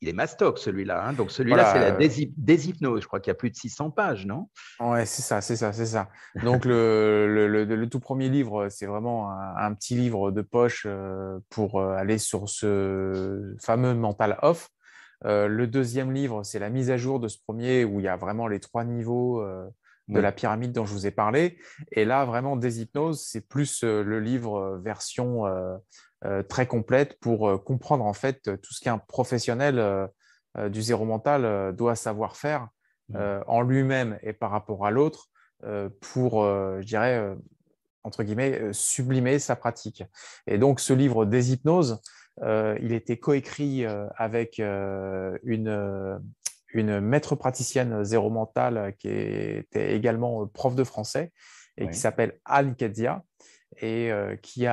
[0.00, 1.04] il est mastoc celui-là.
[1.04, 1.12] Hein.
[1.12, 1.92] Donc celui-là, c'est la
[2.36, 3.02] déshypnose.
[3.02, 4.48] Je crois qu'il y a plus de 600 pages, non?
[4.80, 6.08] Ouais, c'est ça, c'est ça, c'est ça.
[6.42, 11.94] Donc le, tout premier livre, c'est vraiment un, petit livre de poche euh, pour euh,
[11.94, 14.68] aller sur ce fameux mental off.
[15.24, 18.08] Euh, le deuxième livre, c'est la mise à jour de ce premier où il y
[18.08, 19.42] a vraiment les trois niveaux
[20.08, 21.58] de la pyramide dont je vous ai parlé.
[21.92, 25.76] Et là, vraiment, Déshypnose, c'est plus le livre version euh,
[26.48, 31.74] très complète pour euh, comprendre en fait tout ce qu'un professionnel euh, du zéro mental
[31.76, 32.68] doit savoir faire
[33.10, 33.18] mmh.
[33.46, 35.28] en lui-même et par rapport à l'autre
[36.00, 37.36] pour, je dirais,
[38.02, 40.02] entre guillemets, sublimer sa pratique.
[40.46, 42.00] Et donc, ce livre des hypnoses,
[42.42, 43.84] il était coécrit
[44.16, 46.18] avec une,
[46.72, 51.30] une maître praticienne zéro mental qui était également prof de français
[51.76, 53.22] et qui s'appelle Anne Kedia.
[53.76, 54.10] Et
[54.42, 54.66] qui,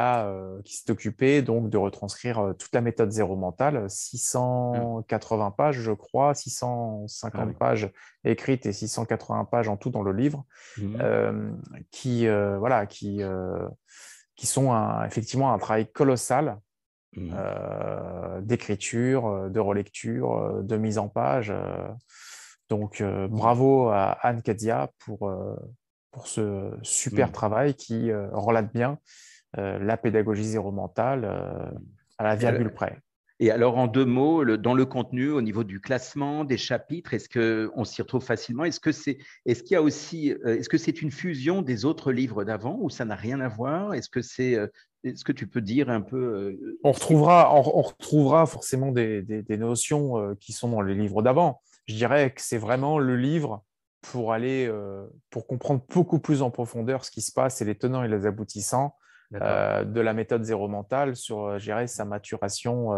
[0.63, 6.33] qui s'est occupé donc de retranscrire toute la méthode zéro mental, 680 pages, je crois,
[6.33, 7.91] 650 ah pages
[8.23, 10.45] écrites et 680 pages en tout dans le livre,
[10.77, 11.57] mmh.
[11.91, 13.21] qui, voilà, qui,
[14.35, 14.73] qui sont
[15.05, 16.59] effectivement un travail colossal
[17.17, 17.35] mmh.
[18.41, 21.53] d'écriture, de relecture, de mise en page.
[22.69, 23.27] donc, mmh.
[23.27, 25.29] bravo à Anne Kadia pour
[26.16, 27.32] pour ce super mmh.
[27.34, 28.97] travail qui euh, relate bien
[29.57, 31.70] euh, la pédagogie zéro mentale euh,
[32.18, 32.99] à la virgule près.
[33.41, 37.28] Et alors, en deux mots, dans le contenu, au niveau du classement, des chapitres, est-ce
[37.28, 38.63] qu'on s'y retrouve facilement?
[38.63, 42.13] Est-ce que c'est, est-ce qu'il y a aussi, est-ce que c'est une fusion des autres
[42.13, 43.93] livres d'avant ou ça n'a rien à voir?
[43.93, 44.57] Est-ce que c'est,
[45.03, 50.34] est-ce que tu peux dire un peu On retrouvera, on, retrouvera forcément des, des, notions
[50.39, 51.61] qui sont dans les livres d'avant.
[51.88, 53.66] Je dirais que c'est vraiment le livre
[54.12, 57.76] pour aller, euh, pour comprendre beaucoup plus en profondeur ce qui se passe et les
[57.76, 58.95] tenants et les aboutissants
[59.34, 62.91] euh, de la méthode zéro mental sur, euh, gérer sa maturation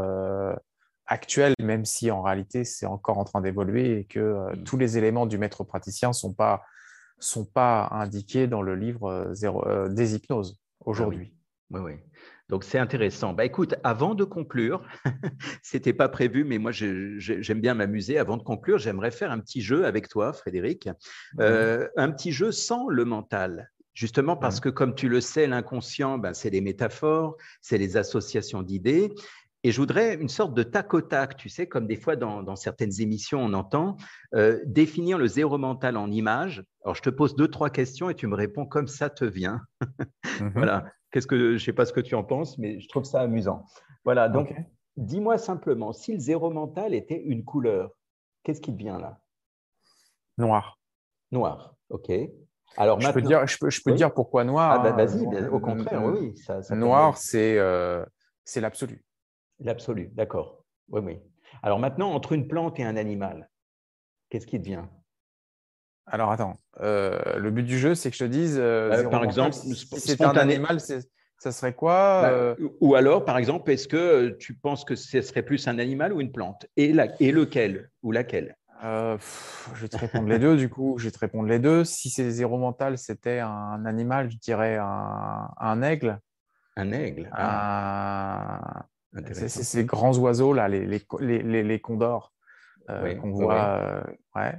[1.06, 4.64] actuelle, même si en réalité c'est encore en train d'évoluer et que mmh.
[4.64, 6.64] tous les éléments du maître praticien sont pas
[7.20, 11.34] sont pas indiqués dans le livre zéro, des hypnoses ah aujourd'hui.
[11.72, 11.80] oui.
[11.80, 11.94] oui.
[12.50, 13.34] Donc c'est intéressant.
[13.34, 14.82] Bah, écoute, avant de conclure,
[15.64, 18.18] c'était pas prévu, mais moi j'aime bien m'amuser.
[18.18, 20.90] Avant de conclure, j'aimerais faire un petit jeu avec toi, Frédéric,
[21.40, 23.70] euh, un petit jeu sans le mental.
[23.94, 28.62] Justement parce que, comme tu le sais, l'inconscient, ben, c'est les métaphores, c'est les associations
[28.62, 29.12] d'idées.
[29.64, 32.56] Et je voudrais une sorte de tac au tac, tu sais, comme des fois dans,
[32.56, 33.98] certaines émissions on entend,
[34.36, 36.64] euh, définir le zéro mental en images.
[36.86, 39.62] Alors je te pose deux, trois questions et tu me réponds comme ça te vient.
[40.40, 40.52] Mhm.
[40.54, 40.86] Voilà.
[41.12, 43.22] Qu'est-ce que je ne sais pas ce que tu en penses, mais je trouve ça
[43.22, 43.64] amusant.
[44.04, 44.30] Voilà.
[44.30, 44.54] Donc,
[44.98, 47.92] dis-moi simplement, si le zéro mental était une couleur,
[48.44, 49.20] qu'est-ce qui te vient là?
[50.38, 50.80] Noir.
[51.32, 51.76] Noir.
[51.90, 52.12] Ok.
[52.76, 54.74] Alors, je peux dire, je peux, je peux dire pourquoi noir.
[54.74, 56.36] Ah, bah, vas-y, au contraire, oui.
[56.38, 58.06] Ça, noir, c'est euh,
[58.44, 59.04] c'est l'absolu.
[59.60, 60.64] L'absolu, d'accord.
[60.90, 61.20] Oui, oui.
[61.64, 63.50] Alors maintenant, entre une plante et un animal,
[64.30, 64.90] qu'est-ce qui te vient?
[66.10, 68.58] Alors attends, euh, le but du jeu, c'est que je te dise.
[68.58, 73.38] Euh, euh, par exemple, si c'est un animal, ça serait quoi bah, Ou alors, par
[73.38, 76.66] exemple, est-ce que tu penses que ce serait plus un animal ou une plante?
[76.78, 78.56] Et, et lequel Ou laquelle?
[78.82, 80.98] Je vais te répondre les deux, du coup.
[80.98, 81.84] Je vais te répondre les deux.
[81.84, 86.20] Si c'est zéro mental, c'était un animal, je dirais un, aigle.
[86.78, 88.86] Un aigle ah.
[89.34, 92.34] C'est ces grands oiseaux, là, les, les, les condors.
[92.90, 94.04] Euh, qu'on voit.
[94.36, 94.54] Ouais.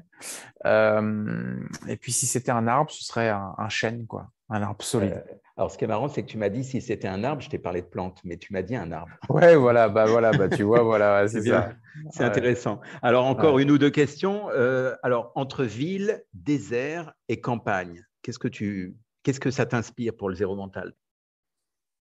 [0.66, 1.56] Euh, euh,
[1.86, 5.24] et puis si c'était un arbre, ce serait un, chêne, quoi, un arbre solide.
[5.56, 7.48] alors ce qui est marrant, c'est que tu m'as dit si c'était un arbre, je
[7.48, 9.12] t'ai parlé de plantes, mais tu m'as dit un arbre.
[9.30, 11.74] Ouais, voilà, bah voilà, bah tu vois, voilà, c'est bien.
[12.10, 12.80] C'est intéressant.
[13.00, 14.48] Alors encore une ou deux questions.
[15.02, 20.34] alors entre ville, désert et campagne, qu'est-ce que tu, qu'est-ce que ça t'inspire pour le
[20.34, 20.92] zéro mental?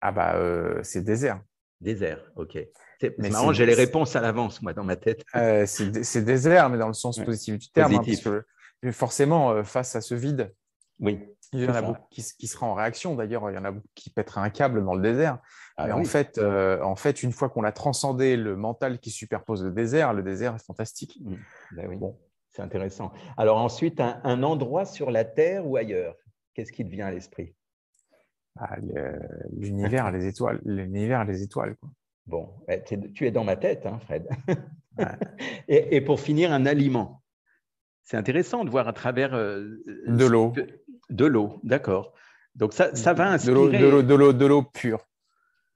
[0.01, 1.41] Ah bah c'est désert.
[1.81, 2.59] Désert, ok.
[3.01, 5.25] C'est marrant, j'ai les réponses à l'avance, moi, dans ma tête.
[5.35, 7.95] Euh, c'est désert, mais dans le sens positif du terme.
[7.95, 8.45] Hein, parce que
[8.93, 10.53] forcément, euh, face à ce vide,
[10.99, 11.19] oui,
[11.53, 13.15] il y en a beaucoup qui, qui sera en réaction.
[13.15, 15.39] D'ailleurs, il y en a beaucoup qui pèteraient un câble dans le désert.
[15.77, 19.11] Ah mais en, fait, euh, en fait, une fois qu'on a transcendé le mental qui
[19.11, 21.19] superpose le désert, le désert est fantastique.
[21.23, 21.35] Mmh.
[21.73, 21.97] Ben oui.
[21.97, 22.19] bon.
[22.51, 23.13] C'est intéressant.
[23.37, 26.17] Alors ensuite, un, endroit sur la Terre ou ailleurs,
[26.53, 27.55] qu'est-ce qui te vient à l'esprit?
[28.59, 28.77] Ah,
[29.57, 30.61] L'univers, les étoiles.
[30.65, 31.77] L'univers, les étoiles.
[31.77, 31.91] Quoi.
[32.27, 32.83] Bon, eh,
[33.15, 34.29] tu es dans ma tête, hein, Fred.
[35.69, 37.23] et, pour finir, un aliment.
[38.03, 39.35] C'est intéressant de voir à travers.
[39.35, 40.53] Euh, de l'eau.
[41.09, 42.13] De l'eau, d'accord.
[42.55, 43.79] Donc ça, ça va inspirer.
[43.79, 45.07] De l'eau, de l'eau pure.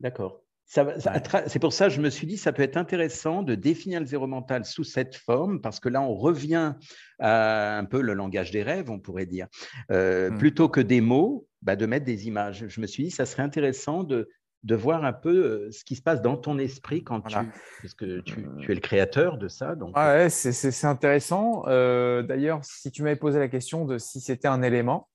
[0.00, 0.44] D'accord.
[0.66, 4.06] C'est pour ça que je me suis dit, ça peut être intéressant de définir le
[4.06, 6.74] zéro mental sous cette forme, parce que là, on revient
[7.20, 9.46] à un peu le langage des rêves, on pourrait dire.
[9.90, 10.38] Euh, hmm.
[10.38, 12.66] Plutôt que des mots, bah, de mettre des images.
[12.66, 14.28] Je me suis dit, ça serait intéressant de,
[14.64, 17.36] de voir un peu ce qui se passe dans ton esprit quand tu,
[17.82, 19.74] parce que tu, es le créateur de ça.
[19.74, 19.96] Donc...
[19.96, 21.64] ouais, c'est intéressant.
[21.66, 25.08] Euh, d'ailleurs, si tu m'avais posé la question de si c'était un élément,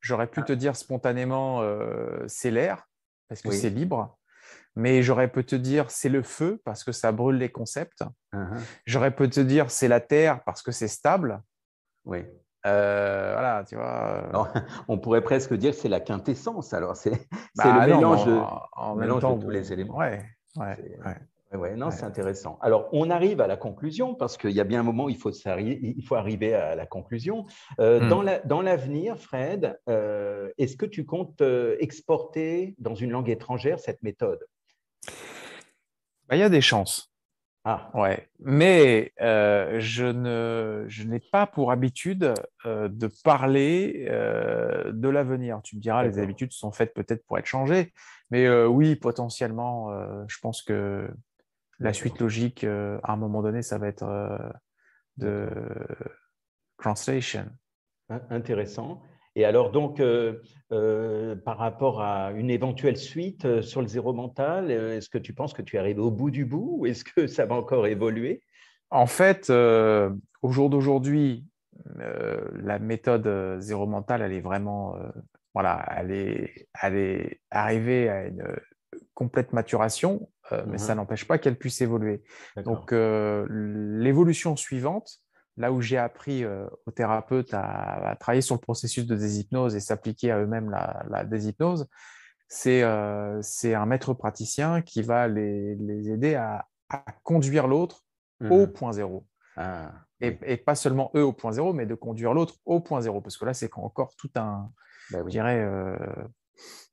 [0.00, 0.44] j'aurais pu ah.
[0.44, 2.88] te dire spontanément euh, c'est l'air
[3.28, 4.18] parce que c'est libre.
[4.76, 8.02] Mais j'aurais pu te dire c'est le feu parce que ça brûle les concepts.
[8.34, 8.60] Uh-huh.
[8.86, 11.42] J'aurais pu te dire c'est la terre parce que c'est stable.
[12.04, 12.24] Oui.
[12.66, 14.24] Euh, voilà, tu vois.
[14.34, 14.60] Euh.
[14.88, 16.74] on pourrait presque dire que c'est la quintessence.
[16.74, 18.38] Alors, c'est bah le mélange, de,
[18.72, 19.96] en, mélange temps, de tous les éléments.
[19.96, 20.22] Ouais,
[20.56, 20.76] ouais,
[21.56, 21.76] ouais.
[21.76, 22.58] non, c'est intéressant.
[22.60, 25.16] Alors, on arrive à la conclusion parce qu'il y a bien un moment où il
[25.16, 27.46] faut, il faut arriver à la conclusion.
[27.80, 28.42] Euh, hmm.
[28.44, 31.42] Dans l'avenir, Fred, est-ce que tu comptes
[31.78, 34.44] exporter dans une langue étrangère cette méthode?
[36.28, 37.12] Bah, Il y a des chances.
[37.68, 37.90] Ah.
[37.94, 38.28] Ouais.
[38.38, 42.32] Mais euh, je, ne, je n'ai pas pour habitude
[42.64, 45.60] euh, de parler euh, de l'avenir.
[45.64, 47.92] Tu me diras, les habitudes sont faites peut-être pour être changées.
[48.30, 49.90] Mais oui, potentiellement,
[50.28, 51.08] je pense que
[51.80, 54.52] la suite logique, à un moment donné, ça va être
[55.16, 55.48] de
[56.78, 57.46] translation.
[58.30, 59.02] Intéressant.
[59.36, 60.40] Et alors, donc, euh,
[60.72, 65.34] euh, par rapport à une éventuelle suite euh, sur le zéro mental, est-ce que tu
[65.34, 67.86] penses que tu es arrivé au bout du bout ou est-ce que ça va encore
[67.86, 68.42] évoluer?
[68.90, 71.44] En fait, au jour d'aujourd'hui,
[71.96, 74.94] la méthode zéro mental, elle est vraiment,
[75.54, 78.44] voilà, elle est, elle est arrivée à une
[79.12, 80.28] complète maturation,
[80.68, 82.22] mais ça n'empêche pas qu'elle puisse évoluer.
[82.64, 85.18] Donc, l'évolution suivante,
[85.56, 89.80] là où j'ai appris euh, aux thérapeutes à, travailler sur le processus de déshypnose et
[89.80, 91.88] s'appliquer à eux-mêmes la, la, déshypnose,
[92.66, 98.04] euh, c'est un maître praticien qui va les, les aider à, à conduire l'autre
[98.50, 98.72] au mmh.
[98.72, 99.26] point zéro.
[99.56, 103.00] Ah, et, et, pas seulement eux au point zéro, mais de conduire l'autre au point
[103.00, 103.20] zéro.
[103.20, 104.70] Parce que là, c'est encore tout un,
[105.10, 105.96] bah je dirais, euh,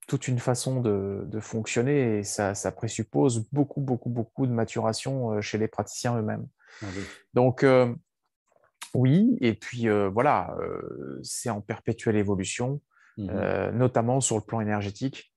[0.07, 5.41] toute une façon de, de fonctionner et ça, ça, présuppose beaucoup, beaucoup, beaucoup de maturation
[5.41, 6.47] chez les praticiens eux-mêmes.
[6.81, 6.87] Ah
[7.33, 7.65] Donc,
[8.93, 12.81] oui, et puis euh, voilà, euh, c'est en perpétuelle évolution,
[13.17, 15.33] mmh euh, notamment sur le plan énergétique,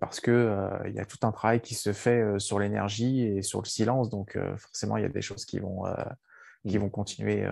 [0.00, 0.56] parce qu'il
[0.86, 4.10] il y a tout un travail qui se fait sur l'énergie et sur le silence,
[4.10, 5.82] donc forcément il y a des choses qui vont,
[6.68, 6.82] qui mmh.
[6.82, 7.48] vont continuer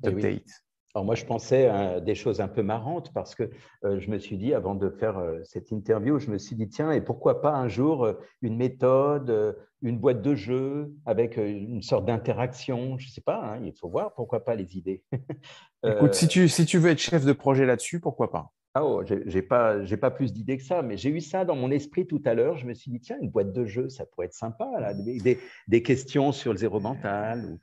[0.00, 0.65] d'update.
[0.96, 3.50] Alors moi, je pensais à des choses un peu marrantes parce que
[3.84, 6.70] euh, je me suis dit, avant de faire euh, cette interview, je me suis dit,
[6.70, 11.82] tiens, et pourquoi pas un jour euh, une méthode, une boîte de jeu avec une
[11.82, 12.96] sorte d'interaction?
[12.96, 15.04] Je ne sais pas, hein, il faut voir, pourquoi pas les idées?
[15.86, 18.50] Écoute, si tu, si tu veux être chef de projet là-dessus, pourquoi pas?
[18.76, 21.70] Ah oh, j'ai pas, pas plus d'idées que ça, mais j'ai eu ça dans mon
[21.70, 22.58] esprit tout à l'heure.
[22.58, 25.38] Je me suis dit, tiens, une boîte de jeu, ça pourrait être sympa, là, des,
[25.66, 27.56] des, questions sur le zéro mental.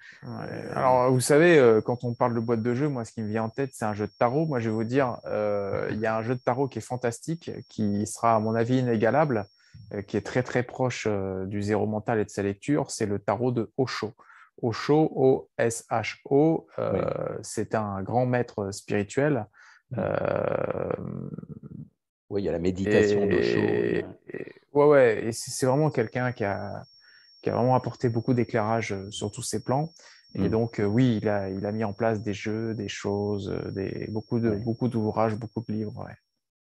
[0.73, 3.27] Alors, vous savez, euh, quand on parle de boîte de jeu, moi, ce qui me
[3.27, 4.47] vient en tête, c'est un jeu de tarot.
[4.47, 6.81] Moi, je vais vous dire, euh, il y a un jeu de tarot qui est
[6.81, 9.45] fantastique, qui sera, à mon avis, inégalable,
[9.93, 11.07] euh, qui est très, très proche
[11.45, 12.89] du zéro mental et de sa lecture.
[12.89, 14.13] C'est le tarot de Osho.
[14.63, 16.67] Osho, O-S-H-O,
[17.43, 19.62] c'est un grand maître spirituel euh,
[22.29, 23.59] oui, il y a la méditation d'Osho.
[24.73, 26.83] Ouais, ouais, et c'est vraiment quelqu'un qui a,
[27.43, 29.91] qui a vraiment apporté beaucoup d'éclairage euh, sur tous ces plans.
[30.33, 30.49] Et mm.
[30.49, 34.07] donc, euh, oui, il a, il a mis en place des jeux, des choses, des,
[34.09, 36.07] beaucoup de beaucoup d'ouvrages, beaucoup de livres.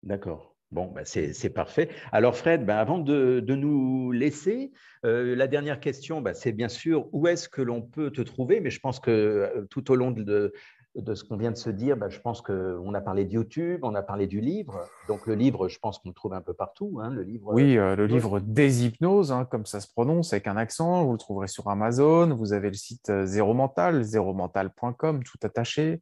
[0.02, 0.56] D'accord.
[0.72, 1.88] Bon, ben c'est parfait.
[2.12, 4.72] Alors Fred, ben avant de, de, nous laisser,
[5.04, 8.72] la dernière question, ben c'est bien sûr où est-ce que l'on peut te trouver, mais
[8.72, 10.52] je pense que tout au long de,
[10.96, 13.80] de ce qu'on vient de se dire, bah, je pense qu'on a parlé de YouTube,
[13.84, 14.88] on a parlé du livre.
[15.08, 17.00] Donc le livre, je pense qu'on le trouve un peu partout.
[17.02, 20.48] Hein, le livre, oui, euh, le livre des hypnoses, hein, comme ça se prononce avec
[20.48, 21.04] un accent.
[21.04, 22.36] Vous le trouverez sur Amazon.
[22.36, 26.02] Vous avez le site euh, Zéro Mental, zéromental.com, tout attaché.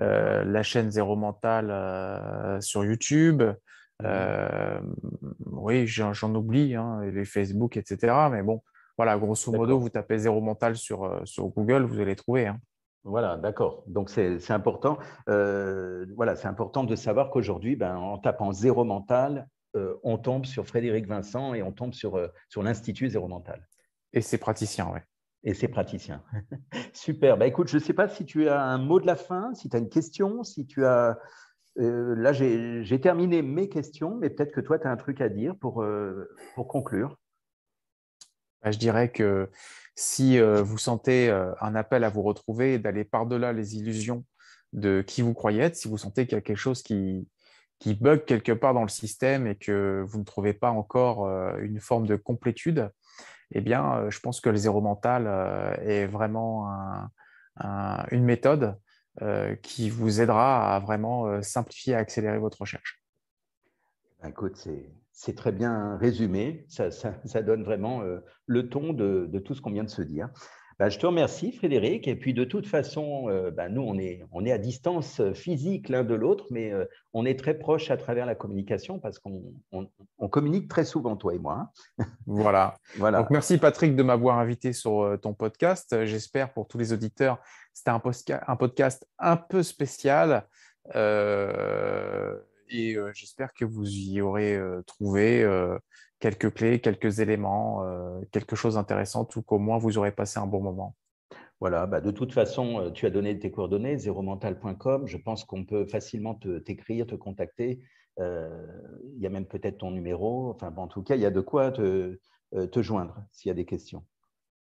[0.00, 3.42] Euh, la chaîne Zéro Mental sur YouTube.
[5.50, 8.14] oui, j'en oublie, hein, les Facebook, etc.
[8.30, 8.62] Mais bon,
[8.96, 12.46] voilà, grosso modo, vous tapez Zéro Mental sur, sur Google, vous allez trouver.
[12.46, 12.58] Hein.
[13.04, 13.82] Voilà, d'accord.
[13.86, 14.98] Donc c'est important.
[15.28, 20.44] Euh, voilà, c'est important de savoir qu'aujourd'hui, ben, en tapant zéro mental, euh, on tombe
[20.44, 23.66] sur Frédéric Vincent et on tombe sur, euh, sur l'Institut Zéro Mental.
[24.12, 25.00] Et ses praticiens, oui.
[25.44, 26.22] Et ses praticiens.
[26.92, 27.38] Super.
[27.38, 29.70] Bah, écoute, je ne sais pas si tu as un mot de la fin, si
[29.70, 31.18] tu as une question, si tu as.
[31.76, 35.54] là, j'ai terminé mes questions, mais peut-être que toi, tu as un truc à dire
[35.58, 35.82] pour,
[36.54, 37.16] pour conclure.
[38.62, 39.50] Bah, je dirais que
[39.94, 44.24] si euh, vous sentez euh, un appel à vous retrouver et d'aller par-delà les illusions
[44.72, 47.28] de qui vous croyez être, si vous sentez qu'il y a quelque chose qui,
[48.00, 51.80] bug quelque part dans le système et que vous ne trouvez pas encore euh, une
[51.80, 52.90] forme de complétude,
[53.52, 55.26] eh bien, je pense que le zéro mental
[55.82, 56.70] est vraiment
[58.12, 58.78] une méthode
[59.60, 63.02] qui vous aidera à vraiment simplifier et accélérer votre recherche.
[64.24, 64.88] Écoute, c'est
[65.20, 66.64] c'est très bien résumé.
[66.68, 70.30] Ça, donne vraiment euh, le ton de, tout ce qu'on vient de se dire.
[70.78, 72.08] Bah, je te remercie, Frédéric.
[72.08, 75.90] Et puis, de toute façon, euh, bah, nous, on est, on est à distance physique
[75.90, 79.42] l'un de l'autre, mais euh, on est très proche à travers la communication parce qu'on
[80.30, 81.68] communique très souvent, toi et moi.
[81.98, 82.06] Hein.
[82.24, 82.78] voilà.
[82.96, 83.18] voilà.
[83.18, 86.06] Donc, merci, Patrick, de m'avoir invité sur ton podcast.
[86.06, 87.40] J'espère pour tous les auditeurs,
[87.74, 88.00] c'était un,
[88.46, 90.46] un, podcast un peu spécial
[92.70, 95.78] et euh, j'espère que vous y aurez euh, trouvé euh,
[96.20, 97.82] quelques clés, quelques éléments,
[98.30, 100.94] quelque chose d'intéressant, ou qu'au moins vous aurez passé un bon moment.
[101.60, 105.06] Voilà, bah de toute façon, tu as donné tes coordonnées, zéromental.com.
[105.06, 107.80] Je pense qu'on peut facilement t'écrire, te, contacter.
[108.18, 110.50] il y a même peut-être ton numéro.
[110.50, 112.18] Enfin, en tout cas, il y a de quoi te,
[112.52, 114.04] te joindre s'il y a des questions.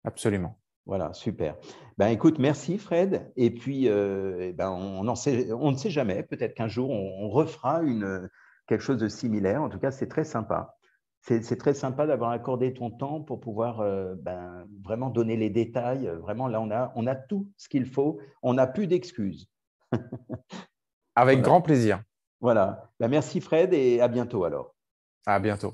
[0.04, 0.60] Absolument.
[0.86, 1.56] Voilà, super.
[1.98, 3.32] Ben, écoute, merci Fred.
[3.36, 5.16] Et puis, euh, eh ben, on, ne
[5.78, 6.24] sait jamais.
[6.24, 8.30] Peut-être qu'un jour, on, refera une,
[8.68, 9.62] quelque chose de similaire.
[9.62, 10.76] En tout cas, c'est très sympa.
[11.22, 16.12] C'est très sympa d'avoir accordé ton temps pour pouvoir euh, ben, vraiment donner les détails.
[16.22, 18.20] Vraiment, là, on a, on a tout ce qu'il faut.
[18.42, 19.50] On n'a plus d'excuses.
[21.16, 22.04] Avec grand plaisir.
[22.42, 22.92] Voilà.
[23.00, 24.76] Ben, merci Fred et à bientôt alors.
[25.26, 25.74] À bientôt.